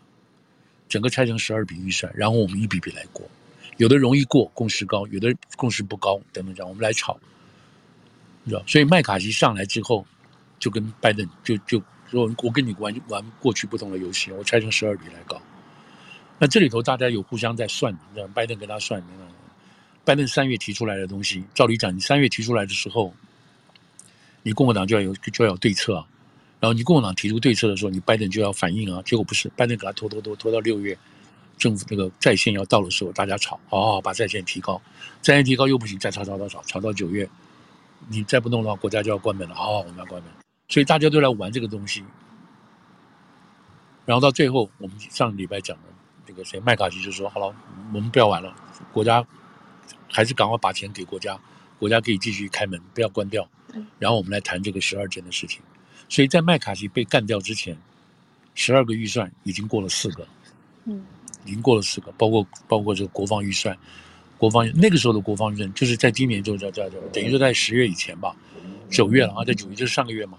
[0.89, 3.29] 整个拆成十二笔预算，然后我们一笔笔来过，
[3.79, 7.19] 有的容易过，共识高；有的共识不高，等等这样，我们来吵，
[8.47, 8.63] 知道？
[8.69, 10.07] 所以麦卡锡上来之后，
[10.61, 11.83] 就跟拜登就就
[12.13, 15.41] 说，我跟你玩玩过去不同的游戏，我拆成十二笔来搞。
[16.39, 18.29] 那这里头大家有互相在算，你知道？
[18.35, 19.27] 拜登跟他算，你知道？
[20.05, 23.13] 拜登三月提出来的东西，照理讲，你三月提出来的时候。
[24.45, 26.05] 你共和党就要有就要有对策啊，
[26.59, 29.01] 然后你共和党提出对策的时候，你拜登就要反应啊。
[29.03, 30.99] 结果不是，拜登给他拖拖拖拖到六月，
[31.57, 34.83] 政府那个在线要到的时候，大家吵，好好把在线提高，
[35.21, 37.31] 在线提高又不行，再吵吵吵吵吵到九月，
[38.09, 39.55] 你再不弄的话，国家就要关门了。
[39.55, 40.33] 好好，我们要关门，
[40.69, 42.05] 所以大家都来玩这个东西。
[44.05, 45.85] 然后到最后，我们上礼拜讲的
[46.27, 47.55] 这个谁麦卡锡就说：“好了，
[47.95, 48.55] 我们不要玩了，
[48.93, 49.25] 国家
[50.09, 51.39] 还是赶快把钱给国家，
[51.79, 53.49] 国家可以继续开门，不要关掉。”
[53.99, 55.63] 然后我们来谈这个十二件的事情，
[56.07, 57.75] 所以在麦卡锡被干掉之前，
[58.55, 60.29] 十二个预算已经过了四个，
[60.85, 61.03] 嗯，
[61.47, 63.75] 已经过了四个，包括包括这个国防预算，
[64.37, 68.37] 国防那个时候的国防预算就是在今年就叫叫叫，等于说在十月以前吧，
[68.91, 70.37] 九月了啊，在九月就是上个月嘛，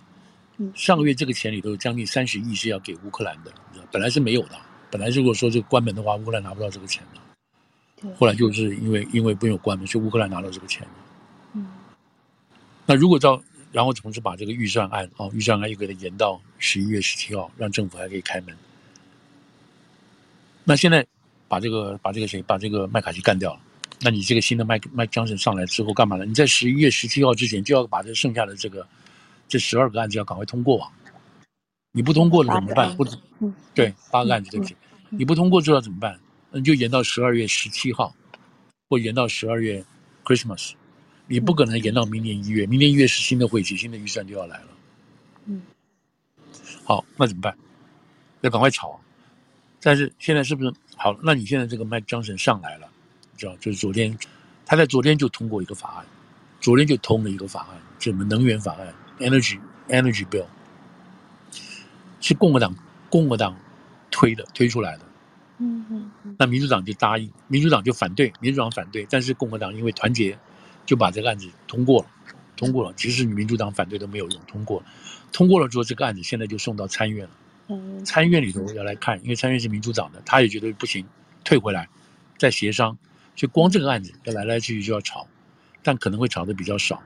[0.75, 3.51] 上个月这个钱里头将近三十亿是要给乌克兰的，
[3.91, 4.57] 本来是没有的，
[4.89, 10.87] 本来如果说这个关门的话，乌克兰拿不到这个钱的，后来就是因为因为没有关门，所以乌克兰拿到这个钱。
[12.85, 18.55] 那如果照，然后同时把这个预算案啊，预算案又给它延到十一月十七号，让政府还可以开门。
[20.63, 21.05] 那现在
[21.47, 23.59] 把这个把这个谁把这个麦卡锡干掉了，
[24.01, 26.25] 那你这个新的麦麦江森上来之后干嘛呢？
[26.25, 28.85] 你在十一月十七号之前就要把这剩下的这个
[29.53, 30.91] 这十二个案子要赶快通过啊！
[31.91, 32.97] 你不通过了怎么办？
[32.97, 33.05] 不，
[33.75, 34.75] 对，八个案子对不起，
[35.11, 36.19] 你不通过之后怎么办？
[36.49, 38.15] 那你就延到十二月十七号，
[38.89, 39.85] 或延到十二月
[40.25, 40.71] Christmas。
[41.27, 44.67] 你不可能延到明年一月，明年一月是新的会期，新的预算就要来了。
[45.45, 45.61] 嗯，
[46.83, 47.55] 好，那怎么办？
[48.41, 48.99] 要赶快炒。
[49.83, 51.15] 但是现在是不是好？
[51.21, 52.89] 那你现在这个 Mike Johnson 上来了，
[53.31, 54.17] 你知道，就是昨天，
[54.65, 56.05] 他在昨天就通过一个法案，
[56.59, 60.45] 昨天就通了一个法案，什么能源法案 （Energy Energy Bill），
[62.21, 62.75] 是共和党
[63.09, 63.57] 共和党
[64.11, 65.05] 推的，推出来的。
[65.59, 66.35] 嗯嗯。
[66.37, 70.37] 那民主党就答应，民主党就反对，民主党反对，但是共和党因为团结。
[70.85, 72.09] 就把这个案子通过了，
[72.57, 74.85] 通过了，即使你民主党反对都没有用，通过了，
[75.31, 77.31] 通过了之后，这个案子现在就送到参院了。
[77.69, 81.05] 嗯，参院里头要来看，因为参院是民主党的，他也觉得不行，
[81.45, 81.87] 退回来，
[82.37, 82.97] 再协商。
[83.37, 85.25] 所以光这个案子要来来去去就要吵，
[85.81, 87.01] 但可能会吵的比较少，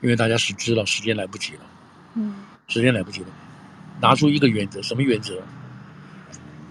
[0.00, 1.66] 因为大家是知道时间来不及了。
[2.14, 3.28] 嗯，时间来不及了，
[4.00, 5.42] 拿出一个原则，什么原则？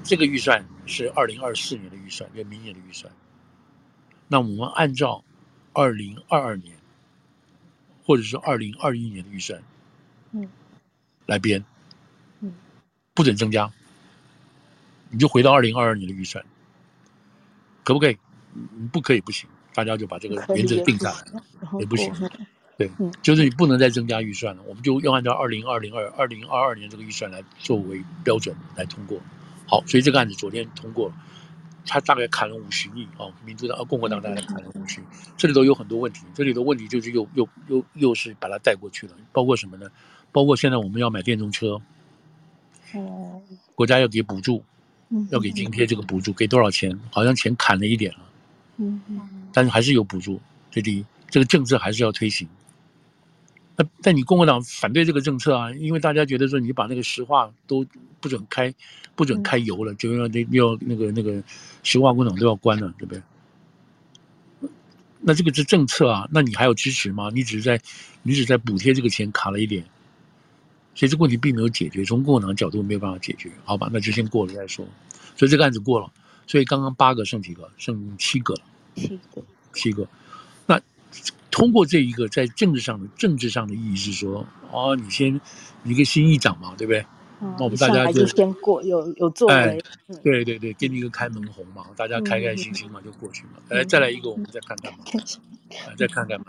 [0.04, 3.12] 这个预算是二零二四年的预算，就明年的预算。
[4.28, 5.24] 那我们按照。
[5.72, 6.76] 二零二二年，
[8.04, 9.62] 或者是二零二一年的预算，
[10.32, 10.50] 嗯，
[11.28, 11.64] 来编，
[12.42, 12.52] 嗯，
[13.14, 13.72] 不准增加，
[15.10, 16.44] 你就回到二零二二年的预算，
[17.84, 18.18] 可不可以？
[18.92, 21.24] 不可以，不行，大家就把这个原则定下来，
[21.80, 22.12] 也不行，
[22.80, 22.90] 对，
[23.22, 29.20] 就是你不能再增加预算了，我们就要按照二零二零二二零二二年这个预算来作为标准来通过。
[29.68, 31.14] 好，所以这个案子昨天通过了。
[31.86, 35.04] 他大概砍了五十亿哦，民主党、啊、共和党大概砍了五十亿，
[35.36, 39.90] 这里头有很多问题，这里的问题就是又又又又是把它带过去了，包括什么呢？
[40.32, 41.82] 包括现在我们要买电动车，
[42.94, 43.42] 哦，
[43.74, 44.64] 国家要给补助，
[45.32, 46.98] 要给津贴，这个补助给多少钱？
[47.10, 48.20] 好像钱砍了一点了，
[48.78, 50.40] 嗯嗯，但是还是有补助，
[50.70, 52.48] 这第一，这个政策还是要推行。
[53.80, 57.86] 那但你共和党反对这个政策啊，因为大家觉得说你把那个石化都
[58.20, 58.74] 不准开，
[59.16, 61.42] 不准开油了，就要那要那个那个
[61.82, 63.24] 石化工厂都要关了，对不对？
[65.22, 67.32] 那这个是政策啊，那你还有支持吗？
[67.34, 67.80] 你只是在
[68.22, 69.82] 你只在补贴这个钱卡了一点，
[70.94, 73.90] 所以这个问题并没有解决，从共和党角度没有办法解决，好吧？
[73.94, 74.86] 那就先过了再说。
[75.38, 76.12] 所以这个案子过了，
[76.46, 77.72] 所以刚刚八个剩几个？
[77.78, 78.62] 剩七个了，
[78.96, 80.06] 七个，七个。
[81.60, 85.40] 通过这一个在政治上的政治上的意义是说，哦，你先
[85.84, 87.06] 一个新议长嘛，对不对？
[87.42, 93.60] 嗯、那我们大家就，就先过，有有作为、哎嗯，对对对，给你一个开门红嘛，大家开开心心嘛，就过去嘛。
[93.68, 96.46] 来、嗯，再来一个，我们再看看嘛，嗯、再看看嘛。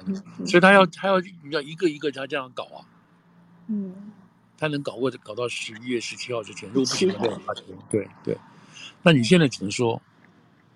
[0.46, 2.86] 所以他要他要你要一个一个他这样搞啊，
[3.66, 3.92] 嗯，
[4.56, 7.52] 他能搞过搞到十一月十七号之前，如果不行，的话
[7.90, 8.36] 对对。
[9.02, 10.00] 那你现在只能说，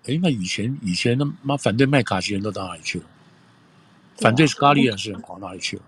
[0.05, 3.05] 哎，那以前以前那妈反对麦卡锡人都到哪里去了？
[4.17, 5.83] 反对斯卡利亚是跑哪里去了？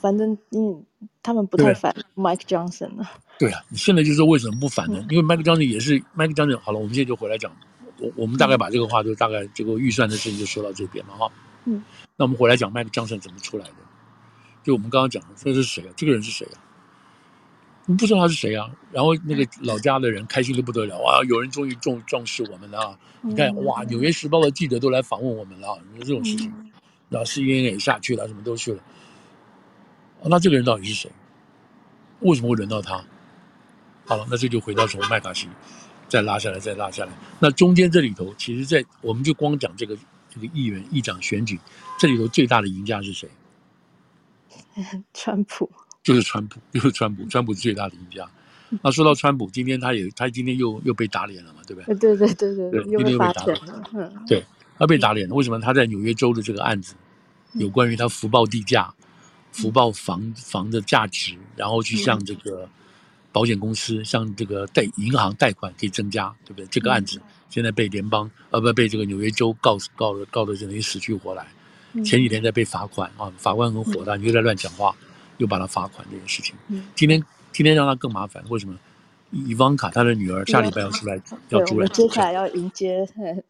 [0.00, 0.84] 反正嗯，
[1.22, 3.10] 他们不太反 Mike Johnson 了。
[3.38, 4.98] 对啊，你现在就说为什么不反呢？
[5.00, 6.58] 嗯、因为 Mike Johnson 也是 Mike Johnson。
[6.58, 7.50] 好了，我们现在就回来讲，
[7.98, 11.30] 我我们大概把这个话就大概这个预算的事情就说到这边了哈。
[11.64, 11.82] 嗯，
[12.16, 13.74] 那我们回来讲 Mike Johnson 怎么出来的？
[14.62, 15.90] 就我们刚刚讲的，这是谁啊？
[15.96, 16.58] 这个人是谁啊？
[17.86, 18.70] 你不知道他是谁啊？
[18.92, 21.18] 然后那个老家的人开心的不得了啊！
[21.28, 22.98] 有人终于重重视我们了啊！
[23.22, 26.71] 你看哇，《纽约时报》的记者都来访问我们了，你说这种事情，
[27.12, 28.82] 然后 CNN 也下去了，什么都去了。
[30.24, 31.10] 那这个人到底是谁？
[32.20, 33.04] 为什么会轮到他？
[34.06, 35.46] 好了，那这就回到从麦卡锡
[36.08, 37.12] 再拉下来，再拉下来。
[37.38, 39.96] 那中间这里头，其实，在我们就光讲这个
[40.30, 41.58] 这个议员议长选举，
[41.98, 43.28] 这里头最大的赢家是谁？
[45.14, 45.70] 川普。
[46.02, 48.28] 就是川普，就是川普，川普是最大的赢家。
[48.82, 51.94] 那说到川普，今天他也，他今天又又被打脸了嘛，对不对？
[51.94, 53.82] 对对对对对，今天又被打脸了。
[53.94, 54.44] 嗯，对，
[54.78, 55.34] 他被打脸了。
[55.36, 55.60] 为什么？
[55.60, 56.94] 他在纽约州的这个案子，
[57.54, 58.92] 有关于他福报地价。
[59.54, 62.66] 福报房房的价值，然后去向这个
[63.30, 66.66] 保险公司、向这个贷银行贷款可以增加，对不对？
[66.68, 71.46] 这个案子现在被联邦呃不被这个纽约州告告的告的等于死去活来。
[71.96, 74.96] 前几天在被罚款啊，法官很火大，你又在乱讲话，
[75.36, 76.56] 又把他罚款这件事情。
[76.94, 78.74] 今天今天让他更麻烦，为什么？
[79.32, 83.06] 伊万卡他的女儿下礼拜要出来要出来，接下来要迎接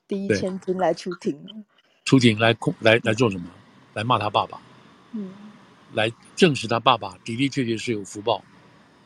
[0.09, 1.65] 第一千金来出庭，
[2.05, 3.45] 出庭来控来来做什么？
[3.95, 4.61] 来骂他爸爸。
[5.13, 5.31] 嗯。
[5.95, 8.43] 来证实他爸爸的的确确是有福报，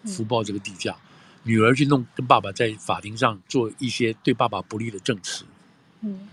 [0.04, 0.96] 福报这个地价，
[1.42, 5.44] 女儿去弄跟爸爸在法庭上做一些对爸爸不利的证词，
[6.02, 6.28] 嗯，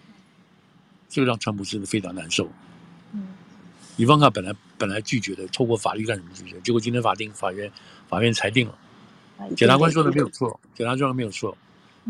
[1.09, 2.47] 这个让川普真的非常难受，
[3.13, 3.29] 嗯，
[3.97, 6.61] 伊万卡本来本来拒绝的，透过法律干什么拒绝？
[6.61, 7.71] 结果今天法庭法院
[8.07, 8.77] 法院裁定了，
[9.57, 11.57] 检察官说的没有错，检察官说的没有错，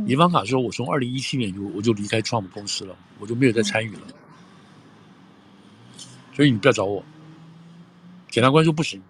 [0.05, 4.01] 伊万卡说，我从二零一七年就我就离开川普公司了，我就没有再参与了，
[6.33, 7.03] 所以你不要找我。
[8.29, 9.01] 检察官说不行，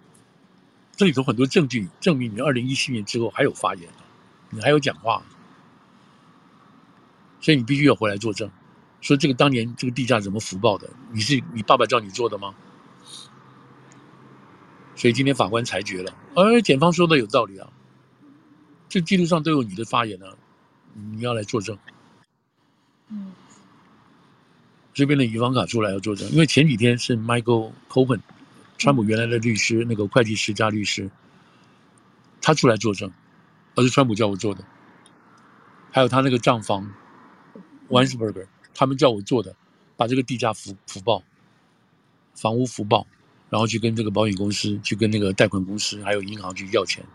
[0.96, 3.90] 这里头很多证据证明你二零一七年之后还有发言，
[4.50, 5.24] 你还有讲话，
[7.40, 8.52] 所以你必须要回来作证，
[9.02, 10.90] 说这个当年这个地价怎么福报的？
[11.12, 12.54] 你是你爸爸叫你做的吗？
[14.96, 17.68] 所以今天法官裁决了，而检方说的有道理啊，
[18.88, 20.38] 这记录上都有你的发言呢、啊，
[20.94, 21.78] 你要来作证。
[23.10, 23.32] 嗯，
[24.94, 28.20] 这边的伊万卡出来要作证，因为前几天是 Michael Cohen。
[28.76, 31.10] 川普原来的律师，那个会计师加律师，
[32.42, 33.10] 他出来作证，
[33.76, 34.66] 而是川普叫我做的。
[35.92, 36.92] 还有他那个账房
[37.88, 39.56] ，Weinberger，他们叫我做的，
[39.96, 41.24] 把这个地价福福报，
[42.34, 43.08] 房屋福报，
[43.50, 47.06] 然后去跟这个保险公司，去跟那个贷款公司，还有银行去要钱。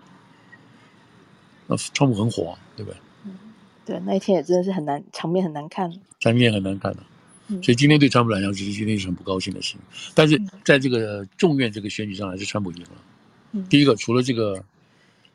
[1.67, 3.01] 那川普很火啊，对不对？
[3.25, 3.38] 嗯，
[3.85, 7.03] 对，那一天也真的是很难，场面很难看，场面很难看的。
[7.62, 9.80] 所以今天对川普来讲，其实今天是很不高兴的事情。
[10.14, 13.62] 但是在这个众院这个选举上，还是川普赢了。
[13.70, 14.62] 第一个，除了这个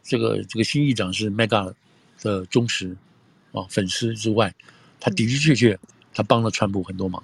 [0.04, 1.74] 这个这个新议长是 Mega
[2.22, 2.96] 的忠实
[3.52, 4.54] 啊粉丝之外，
[5.00, 5.80] 他的的确确
[6.14, 7.24] 他帮了川普很多忙。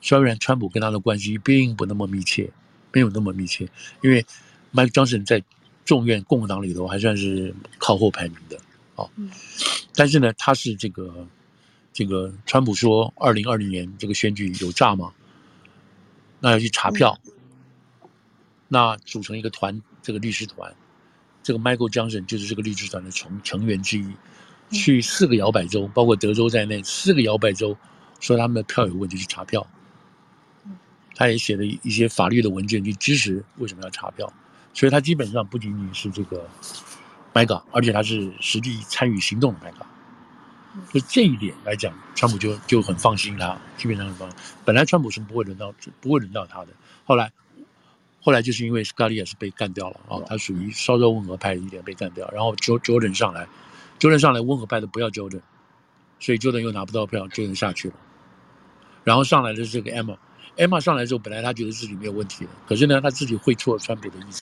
[0.00, 2.48] 虽然川普跟他的关系并不那么密切，
[2.92, 3.68] 没有那么密切，
[4.00, 4.24] 因为
[4.72, 5.42] Mike Johnson 在
[5.84, 8.56] 众院共和党里头还算是靠后排名的
[8.94, 9.10] 啊。
[9.96, 11.26] 但是呢，他是这个。
[11.94, 15.12] 这个川普说，二零二零年这个选举有诈吗？
[16.40, 17.16] 那要去查票，
[18.66, 20.74] 那组成一个团，这个律师团，
[21.40, 24.12] 这个 Michael Johnson 就是这个律师团的成成员之一，
[24.70, 27.76] 去四个摇摆州，包括德州在内，四个摇摆州
[28.18, 29.64] 说他们的票有问题，去查票。
[31.14, 34.32] 他也写了一些法律的文件去支持为什么要查票，
[34.72, 36.44] 所以他基本上不仅仅是这个
[37.32, 39.60] Mega，而且他是实际参与行动的
[40.92, 44.38] 就这一点来讲，川普就就很放心他，基本上很放心。
[44.64, 46.68] 本来川普是不会轮到，不会轮到他的。
[47.04, 47.32] 后来，
[48.20, 53.46] 后来就是因为斯卡利亚是被干掉了啊，他属于稍稍温和派一点被干掉，然后 Jo Jordan 上来
[54.00, 55.42] ，Jordan 上来温和派的不要 Jordan，
[56.18, 57.94] 所以 Jordan 又拿不到票，Jordan 下去了。
[59.04, 64.40] 然后上来的是这个 Emma，Emma 上来之后，本来他觉得自己没有问题的，可是呢，他自己会错川普的意思，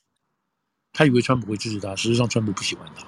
[0.92, 3.04] 他以为川普会支持他，实际上川普不喜欢他。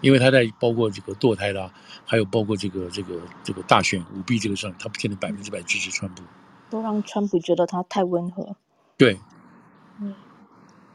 [0.00, 1.72] 因为他在包括这个堕胎啦，
[2.04, 6.22] 还有包括这个这个这个大选舞弊这个上，他不见得百分之百支持川普，
[6.70, 8.56] 都让川普觉得他太温和。
[8.96, 9.18] 对，
[10.00, 10.14] 嗯，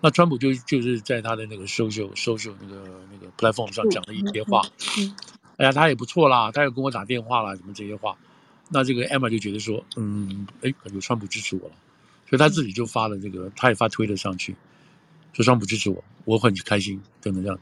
[0.02, 4.62] 那川普就就是在他的那个 social social 那个那个 platform 上讲了一些话，
[4.98, 5.16] 嗯，嗯
[5.58, 8.18] 哎呀，他也不错啦，他也跟我打电话啦，什么这些话，
[8.70, 11.76] 那这个 Emma 就觉得说，嗯，哎，感觉川普支持我了，
[12.30, 14.56] 所以他自己就发了这个，他也发推了上去，
[15.34, 17.60] 说川普支持我，我很开心，等等这样。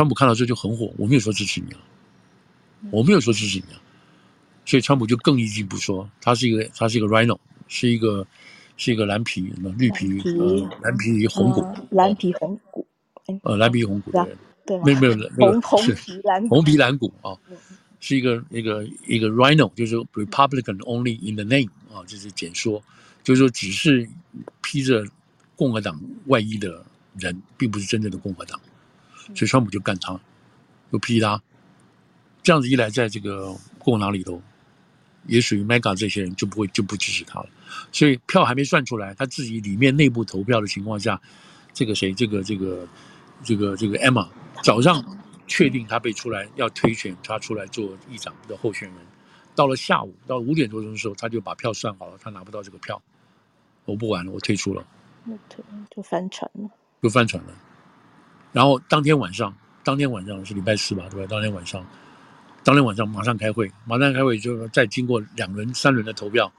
[0.00, 1.80] 川普看到这就很火，我没有说支持你啊，
[2.90, 3.76] 我没有说支持你啊，
[4.64, 7.38] 所以川普就更一句不说，他是一个他是一个 rhino，
[7.68, 8.26] 是一个
[8.78, 9.42] 是一个蓝皮
[9.76, 12.86] 绿皮蓝皮呃蓝皮红骨、嗯、蓝皮红骨，
[13.42, 17.36] 呃蓝皮红骨的人，对，没有没有那个红红皮蓝红皮蓝骨啊。
[18.00, 22.82] 是一个一个一个 Rhino，就是 Republican only in the name 啊，就是简说，
[23.22, 24.08] 就是说只是
[24.62, 25.04] 披着
[25.54, 26.82] 共和党外衣的
[27.18, 28.58] 人，并不是真正的共和党，
[29.34, 30.18] 所以川普就干他，
[30.92, 31.40] 就批他，
[32.42, 34.40] 这样子一来，在这个共和党里头，
[35.26, 37.48] 也属于 mega 这些人就不会就不支持他了，
[37.92, 41.20] 所以票还没算出来，他自己里面内部投票的情况下，
[41.72, 42.86] 这个谁，这个这个
[43.42, 44.28] 这个这个 Emma
[44.62, 45.04] 早上。
[45.52, 48.98] 确定他被出来要推选他出来做议长的候选人，
[49.52, 53.02] 到了下午到五点多钟的时候，他就把票算好了，他拿不到这个票，
[53.84, 54.86] 我不玩了，我退出了，
[55.90, 56.70] 就翻船了，
[57.02, 57.52] 就翻船了。
[58.52, 61.26] 然后当天晚上，当天晚上是礼拜四吧，对吧？
[61.30, 61.86] 当天晚上，
[62.64, 66.52] 当天晚上马上开会，马上开会，就是再经过两轮、三轮的投票，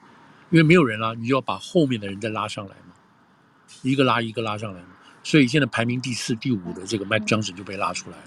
[0.49, 2.93] 因为没有人了，你就要把后面的人再拉上来嘛，
[3.81, 4.89] 一个拉一个拉上来嘛，
[5.23, 8.23] 所以现在排名第四、第五的这个 Mike Johnson 就被拉出来了。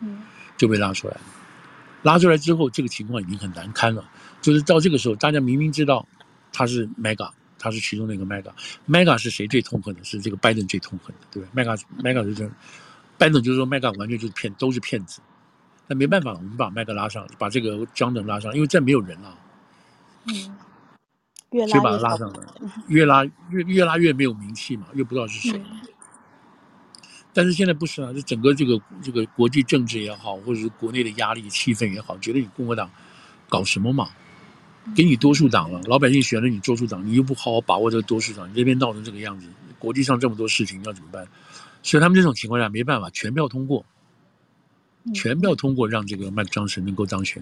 [0.00, 0.22] 嗯
[0.56, 1.20] 就被拉出来了，
[2.02, 4.08] 拉出来之后，这个情况已经很难堪了。
[4.40, 6.06] 就是到这个时候，大家明明知道
[6.52, 10.04] 他是 mega，他是其中的一个 mega，mega 是谁最痛恨的？
[10.04, 12.50] 是这个拜登最痛恨的，对不对？MAGA MAGA 就是
[13.18, 15.20] 拜登就是说 MAGA 完全就是骗，都是骗子。
[15.86, 19.38] 那没办法，我们把 MAGA 拉上，把这个 Johnson 拉上，因为再没有人了。
[20.26, 20.56] 嗯，
[21.50, 22.40] 越拉越把他拉上来，
[22.88, 25.58] 越拉越越拉越没有名气嘛，越不知道是谁。
[25.58, 25.80] 嗯
[27.36, 32.88] 但是现在不是啊，这整个这个这个国际政治也好，或者是国内的压力气氛也好，觉得你共和党
[33.48, 34.08] 搞什么嘛？
[34.94, 39.48] 给你多数党了，老百姓选了你多数党，你又不好好把握这个多数党，你这边闹成这个样子，
[39.80, 41.26] 国际上这么多事情要怎么办？
[41.84, 43.86] 所以他们这种情况下没办法，全票通过，
[45.14, 47.40] 全票通过让这个麦克张神能够当选。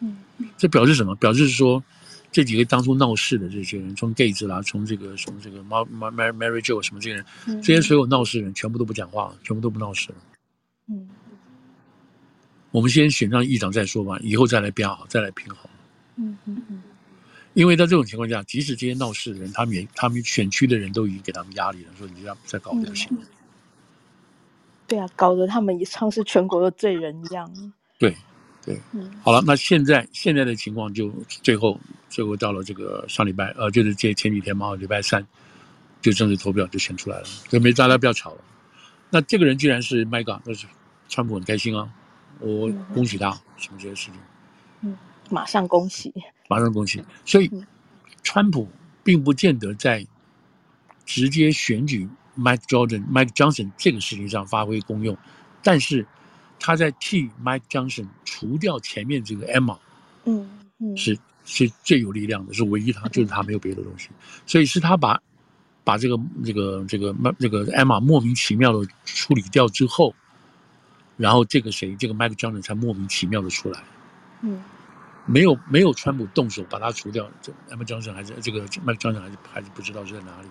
[0.00, 0.18] 嗯，
[0.58, 1.14] 这表示什么？
[1.16, 1.82] 表示说。
[2.30, 7.24] 这几个当初闹事的这些人，从 Gates 啦，从这个从这个 Mary Mary Joe 什么这些人，
[7.62, 10.16] 这些所有闹事的人全部都不讲话了，全部都不闹事了。
[10.88, 11.08] 嗯，
[12.70, 15.70] 我们先选上议长再说吧，以后再来编好，再来评好。
[16.16, 16.82] 嗯嗯嗯。
[17.54, 23.08] 因为在这种情况下，即使这些闹事的人，他们也他们选区的人都已经给他们压力了，说你要再搞不行。
[24.88, 27.48] 对啊，搞得他们也像是全国的罪人一样。
[27.98, 28.16] 对。
[28.64, 28.78] 对，
[29.22, 31.10] 好了，那现在现在的情况就
[31.42, 31.80] 最后
[32.10, 35.26] 最后到了这个上礼拜，呃，就是这前几天嘛，礼拜三
[36.02, 38.38] 就正式投票就选出来了，就没大家不要吵了。
[39.08, 40.66] 那这个人既然是 MAGA，那是
[41.08, 41.88] 川普很开心啊，
[42.40, 44.20] 我恭喜他，什么这些事情，
[44.82, 44.94] 嗯，
[45.30, 46.12] 马上恭喜，
[46.50, 47.02] 马上恭喜。
[47.24, 47.50] 所以
[48.22, 48.68] 川普
[49.02, 50.06] 并不见得在
[51.06, 52.06] 直接选举
[52.38, 55.16] Mike Jordan、Mike Johnson 这个事情上发挥功用，
[55.62, 56.06] 但是。
[56.60, 59.78] 他在替 Mike Johnson 除掉前面这个 Emma，
[60.24, 64.08] 嗯嗯，是是最有力量的，是唯一他，就是他没有别的东西，
[64.44, 65.22] 所以是他把
[65.84, 70.12] 把这个这个这个这个 Emma 莫名其妙的处理掉之后，
[71.16, 73.80] 然后这个谁这个 Mike Johnson 才莫名其妙的出来，
[74.42, 74.60] 嗯，
[75.26, 80.48] 没有没有川普动手把他除掉，这 Emma Johnson 还是这个 Mike Johnson 还是还是不知道是在哪里，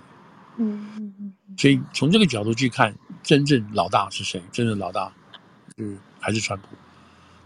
[0.57, 4.41] 嗯嗯嗯，所以从这个角度去看，真正老大是谁？
[4.51, 5.11] 真正老大。
[5.77, 6.67] 是，还是川普，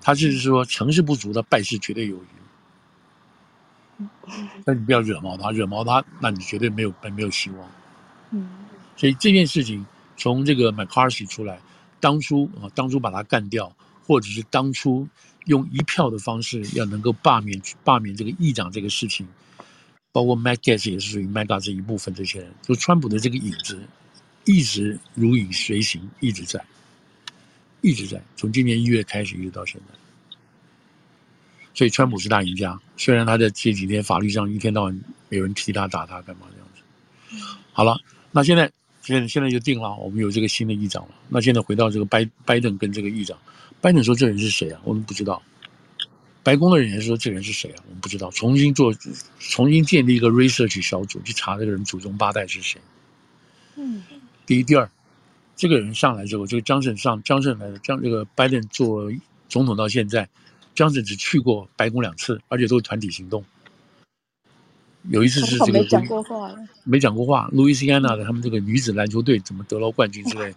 [0.02, 4.08] 他就是说成事不足的败事绝对有余。
[4.66, 7.70] 那你不要惹毛他，惹毛他，那你绝对没有没有希望。
[8.32, 8.50] 嗯，
[8.96, 9.86] 所以这件事情
[10.16, 11.60] 从这个 McCarthy 出来，
[12.00, 13.76] 当初啊，当初把他干掉，
[14.08, 15.08] 或者是当初
[15.46, 19.28] 用一票的方式要能够罢免罢免这个议长这个事情，
[20.12, 23.80] 包括 Matt Gaetz 也是属于 MAGA 这一部分这些人，就川普的这个影子
[24.46, 26.64] 一直如影随形，一直在。
[27.84, 30.38] 一直在，从今年一月开始一直到现在，
[31.74, 32.80] 所以川普是大赢家。
[32.96, 37.48] 虽然他在这几天法律上一天到晚有人踢他打他干嘛这样子。
[37.74, 38.00] 好了，
[38.32, 41.16] 那现在现在现在就定了，我们有这个新的议长了。
[41.28, 43.36] 那现在回到这个拜拜登跟这个议长，
[43.82, 44.80] 拜登说这人是谁啊？
[44.84, 45.42] 我们不知道。
[46.44, 47.84] 白宫的人员说这人是谁啊？
[47.88, 48.30] 我们不知道。
[48.32, 48.94] 重新做，
[49.40, 52.82] 重新建立一个 research 小组去查这个人祖宗八代是谁。
[53.76, 54.04] 嗯，
[54.46, 54.90] 第一，第二。
[55.56, 59.12] 这个人上来之后，这个江胜上江胜来的，江这个拜登做
[59.48, 60.28] 总统到现在，
[60.74, 63.46] 江胜只去过白宫两次，而且都是团体行动。
[65.10, 67.48] 有一次是这个没讲过话，没讲过话。
[67.52, 70.52] 路易斯安那的他们这个女子篮球队怎么得了冠军之类，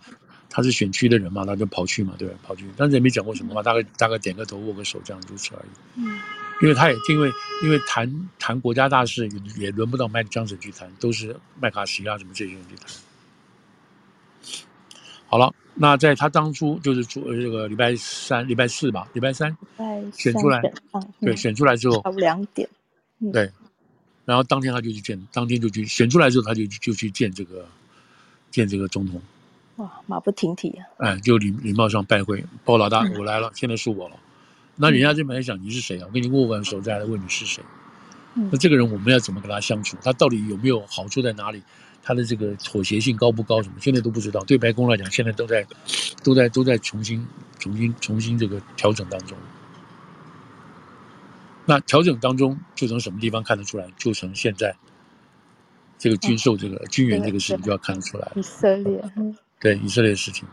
[0.57, 2.35] 他是选区的人嘛，他就跑去嘛，对吧？
[2.45, 6.01] 跑去，但是也没讲过什么话，大概大概点个头，握个手这样如此而已。
[6.01, 6.21] 嗯，
[6.63, 7.29] 因为他也因为
[7.65, 12.87] 因为谈谈国家大事也也轮不到麦克江省去谈，都是麦卡锡啊什么这些人去谈。
[15.27, 19.57] 好了，那在他当初就是出这个礼拜三、礼拜四吧，礼拜三
[20.13, 20.63] 选出来，
[21.21, 22.69] 对，选出来之后，下午两点，
[23.33, 23.51] 对，
[24.25, 27.67] 然后当天他就去见，当天就去选出来之后，他就就去见这个
[28.53, 29.21] 见这个总统。
[29.77, 30.87] 哇，马不停蹄啊！
[30.99, 34.17] 哎，就礼礼貌上拜会，包老大，我来了，现在是我了。
[34.77, 36.07] 那人家这边在想你是谁啊？
[36.07, 37.63] 我跟你握完手再来问你是谁。
[38.51, 39.97] 那这个人我们要怎么跟他相处？
[40.03, 41.63] 他到底有没有好处在哪里？
[42.03, 43.63] 他的这个妥协性高不高？
[43.63, 44.41] 什么现在都不知道。
[44.45, 45.67] 对白宫来讲，现在都在
[46.23, 47.27] 都在都在重新
[47.59, 49.37] 重新重新这个调整当中。
[51.67, 53.87] 那调整当中就从什么地方看得出来？
[53.97, 54.77] 就从现在
[55.99, 58.31] 这个军售这个军援这个事情就要看得出来。
[58.35, 59.03] 以色列，
[59.65, 60.47] 对以色列的事情，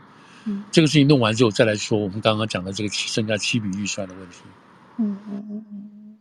[0.45, 4.37] 嗯，这个事情弄完之后再来说我们刚刚讲的这个剩下七笔预算的问题。
[4.99, 6.17] 嗯嗯嗯嗯。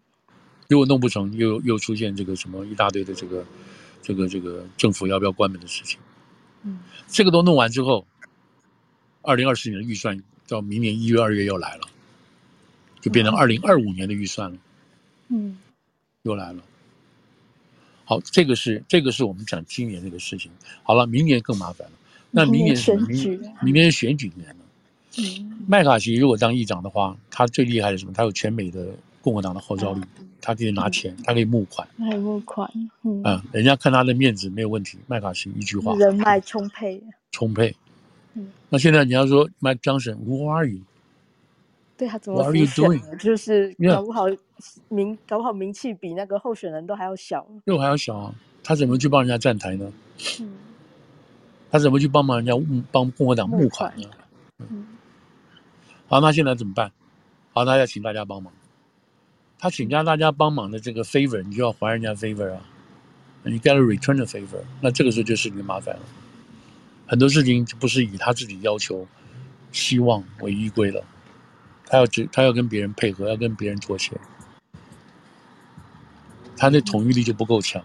[0.69, 3.47] 如果弄不成，又又出现这个什么一大堆的这个，
[4.03, 6.01] 这个这个政府要不要关门的事情，
[6.65, 8.05] 嗯，这个都弄完之后，
[9.23, 11.83] 二零二四年的预算到明年一月二月又来了，
[13.01, 14.59] 就变成二零二五年的预算了，
[15.29, 15.59] 嗯，
[16.23, 16.61] 又来了。
[18.05, 20.51] 好，这个是这个是我们讲今年这个事情。
[20.83, 21.93] 好了，明年更麻烦了。
[22.31, 23.31] 那明年选举？
[23.31, 24.57] 明年明年是选举年了。
[25.19, 28.13] 嗯，麦卡锡如果当议长的话，他最厉害的是什么？
[28.13, 28.89] 他有全美的
[29.21, 30.01] 共和党的号召力。
[30.43, 32.67] 他可以拿钱，他可以募款，可以募款，
[33.05, 34.97] 嗯，嗯，人家看他的面子没有问题。
[35.07, 36.99] 麦卡锡一句话，人脉充沛，
[37.31, 37.77] 充沛。
[38.33, 40.81] 嗯，那现在你要说 Mike Johnson，Who are you？
[41.99, 43.19] 对他怎么 What are you doing？
[43.19, 44.25] 就是搞不好
[44.89, 48.35] 名，搞不好名气比那个候选人都还要小，又还要小啊？
[48.65, 49.93] 他怎么去帮人家站台呢？
[50.41, 50.49] 嗯，
[51.71, 52.53] 他怎么去帮忙人家
[52.91, 54.09] 帮共和党募款呢？
[54.59, 54.87] 嗯，
[56.09, 56.91] 好，那现在怎么办？
[57.53, 58.53] 好，那要请大家帮忙。
[59.59, 62.61] 他请教大家帮忙的这个 favor，你就要还人家 favor 啊，
[63.43, 66.03] 你 gotta return the favor，那这个时候就是你的麻烦了。
[67.07, 69.07] 很多事情就不是以他自己要求、
[69.71, 71.05] 希望为依归了，
[71.87, 74.19] 他要只他要跟别人配合，要跟别人妥协，
[76.57, 77.85] 他的统御力就不够强。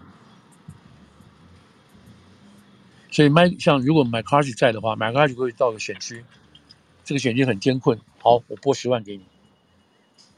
[3.10, 6.24] 所以麦像如果 McCarthy 在的话，McCarthy 会到个选区，
[7.04, 9.24] 这个选区很艰困，好，我拨十万给你。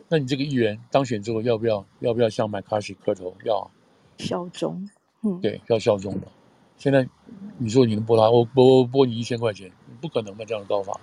[0.08, 3.36] 那你这个议员当选之后，要不要要不要向麦卡锡磕头？
[3.44, 3.70] 要
[4.18, 4.88] 效忠，
[5.22, 6.28] 嗯，对，要效忠的。
[6.76, 7.08] 现在
[7.58, 11.00] 你说你能拨他，我拨拨你一千块钱，不可能的这样的搞法。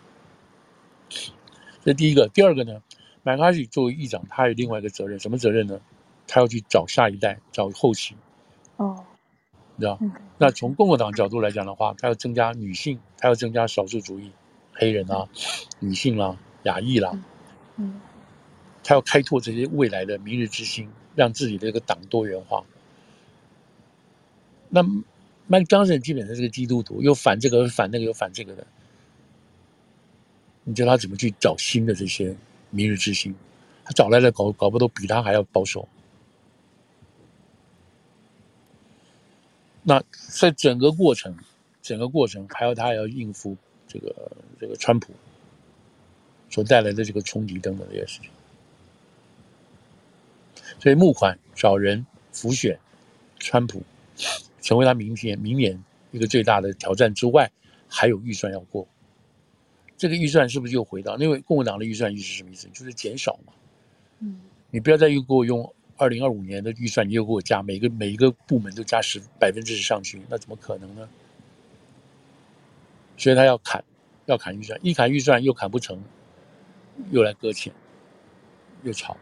[1.84, 2.82] 这第一个，第二个呢，
[3.24, 5.80] 麦卡锡作为议长，他有另外一个责任，什么责任呢？
[6.28, 8.16] 他要去找下一代，找后期。
[8.78, 9.06] 哦，
[9.76, 9.98] 你知道？
[10.02, 14.32] 嗯，那从共和党角度来讲的话，他要增加女性，他要增加少数族裔，
[14.74, 15.28] 黑人啊，
[15.80, 17.18] 女性啦，亚裔啦，
[17.78, 18.02] 嗯。
[18.88, 22.64] 他要开拓这些未来的明日之星，让自己的这个党多元化。
[24.70, 24.84] 那
[25.48, 28.68] 麦当臣基本上是个基督徒，又反这个，又反那个，又反这个的。
[30.66, 32.36] 你叫他怎么去找新的这些
[32.70, 33.34] 明日之星？
[33.84, 35.88] 他找来的搞搞不都比他还要保守。
[39.88, 41.38] 那在整个过程，
[41.84, 43.56] 整个过程还有他要应付
[43.88, 45.14] 这个这个川普
[46.50, 48.32] 所带来的这个冲击等等这些事情。
[50.80, 52.80] 所以募款找人辅选，
[53.40, 53.84] 川普
[54.60, 55.82] 成为他明天明年
[56.12, 57.52] 一个最大的挑战之外，
[57.88, 58.88] 还有预算要过。
[59.98, 61.16] 这个预算是不是又回到？
[61.16, 62.68] 那位共和党的预算意思是什么意思？
[62.74, 63.54] 就是减少嘛。
[64.20, 71.08] 嗯，你不要再又给我用二零二五年的预算，你又给我加每个每一个部门都加十百分之十上去，那怎么可能呢？
[73.18, 73.84] 所以他要砍，
[74.26, 76.04] 要砍预算，一砍预算又砍不成，
[77.12, 77.74] 又来搁浅，
[78.84, 79.16] 又吵。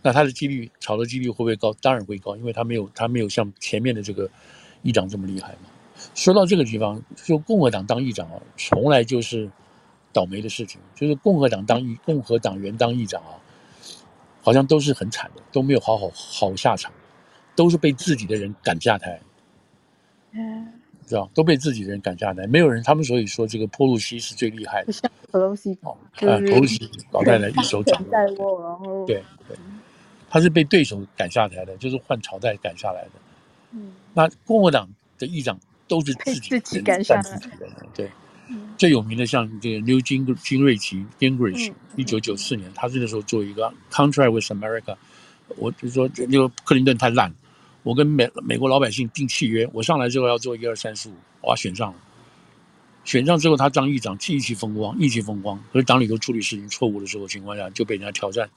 [0.00, 1.72] 那他的几率炒的几率会不会高？
[1.74, 4.28] 当然会高，因为他没有他没有像前面的这个
[4.82, 5.68] 议长这么厉害嘛。
[6.14, 9.48] 说到这个地方，就共和党当议长啊，从来就是
[10.12, 10.80] 倒霉的事情。
[10.94, 13.38] 就是共和党当议共和党员当议长啊，
[14.42, 16.92] 好像都是很惨的，都没有好好好下场，
[17.56, 19.20] 都是被自己的人赶下台。
[20.32, 20.72] 嗯，
[21.06, 22.82] 知道都被自己的人赶下台，没有人。
[22.82, 24.92] 他们所以说这个波路西是最厉害的。
[25.30, 28.02] 波洛西哦，啊，波洛西老太太一手掌
[28.38, 29.04] 握。
[29.06, 29.56] 对对。
[30.30, 33.10] 他是被对手赶下台的，就是换朝代赶下来的。
[33.72, 34.88] 嗯，那共和党
[35.18, 37.50] 的议长都是自己自己赶下来的。
[37.94, 38.10] 对，嗯、
[38.76, 44.96] 最有名的像这个 New 金金瑞奇 Gingrich，一九九四年，他是那时候做一个 Contract with America，
[45.56, 47.32] 我就说那个克林顿太烂，
[47.82, 51.98] 我跟美美国老百姓订契约，我上来之后要做一二三四五，哇，选上了。
[53.04, 55.60] 选上之后，他当议长，意气风光，意气风光。
[55.72, 58.48] 可是党里头处理事情错误的时候情况下，就被人家挑战。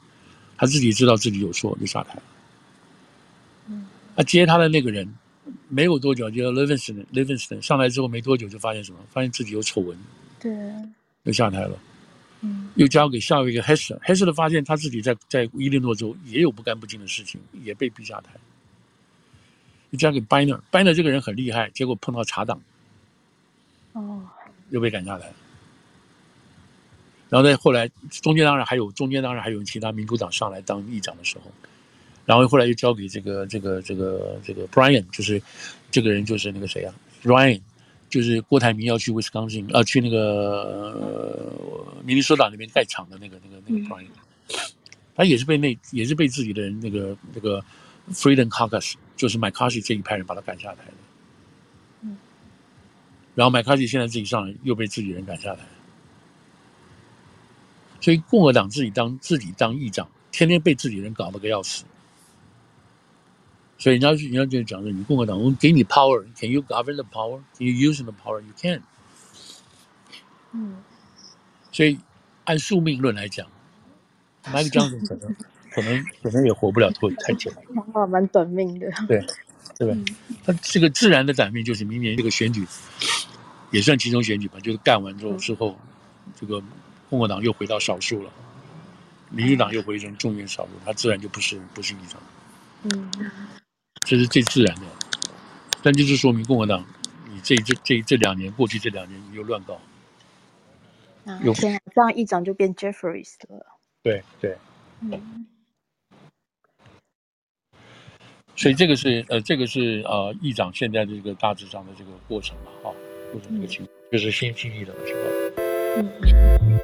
[0.55, 2.17] 他自己知道自己有错，就下台。
[3.67, 5.11] 嗯，那接他的那个人
[5.67, 8.99] 没有多久，就 Livingston，Livingston 上来之后没多久就发现什么？
[9.11, 9.97] 发现自己有丑闻，
[10.39, 10.51] 对，
[11.23, 11.77] 又下台了。
[12.41, 18.31] 嗯，又交给下一个 Hester，Hester 发现他自己在在伊利诺州也有不干不净的事情，也被逼下台。
[19.91, 22.61] 又交给 Boehner，Boehner 这个人很厉害，结果碰到茶党，
[23.93, 24.21] 哦，
[24.69, 25.31] 又被赶下台。
[27.29, 31.51] 然后再后来中间当然还有中间当然还有其他民主党上来当议长的时候，
[32.25, 35.41] 然后后来又交给这个这个这个这个 Brian，就是
[35.91, 37.61] 这个人就是那个谁啊，Ryan。
[38.07, 44.05] 就是郭台铭要去威斯康星，啊，去那个、呃、明尼苏达那边盖厂的那个那个那个 Brian，
[45.15, 47.61] 他也是被那也是被自己的人那个那个
[48.11, 50.93] Freedom Caucus，就是 McCarthy 这一派人把他赶下台的。
[52.03, 52.15] 嗯，
[53.33, 55.59] 然后 McCarthy 现在自己上来又被自己人赶下来，
[57.99, 61.83] 所以共和党自己当自己当议长，天天被自己人搞得个要死。
[63.77, 68.81] 所以人家人家就讲说，你共和党，我们给你 power，can you govern the power？can you use the power？you can。
[70.53, 70.77] 嗯。
[71.71, 71.99] 所以
[72.45, 73.45] 按宿命论来讲
[74.45, 75.35] ，Mike Johnson 可能
[75.71, 77.51] 可能可能也活不了多太久。
[77.93, 78.89] 哇，蛮短命的。
[79.07, 79.25] 对，
[79.77, 79.97] 对吧？
[80.45, 82.65] 他这个自然的短命就是明年这个选举，
[83.71, 84.57] 也算其中选举吧。
[84.61, 85.77] 就是干完之后之后，
[86.39, 86.63] 这个
[87.09, 88.31] 共和党又回到少数了，
[89.29, 92.21] 民主党又回成众议院少数，他自然就不是不是议长。
[92.83, 93.11] 嗯。
[94.05, 94.83] 这是最自然的，
[95.81, 96.85] 但就是说明共和党，
[97.27, 99.81] 你这这这这两年过去这两年你又乱搞，
[101.25, 103.65] 啊，有这样议长就变 Jeffries 了。
[104.03, 104.55] 对对，
[105.01, 105.47] 嗯，
[108.55, 112.93] 所以这个是呃这个是呃议长现在的这个大致上的这个过程嘛，哈，
[113.31, 115.25] 过程这个情况，就是新经历的情况。
[115.97, 116.74] 嗯。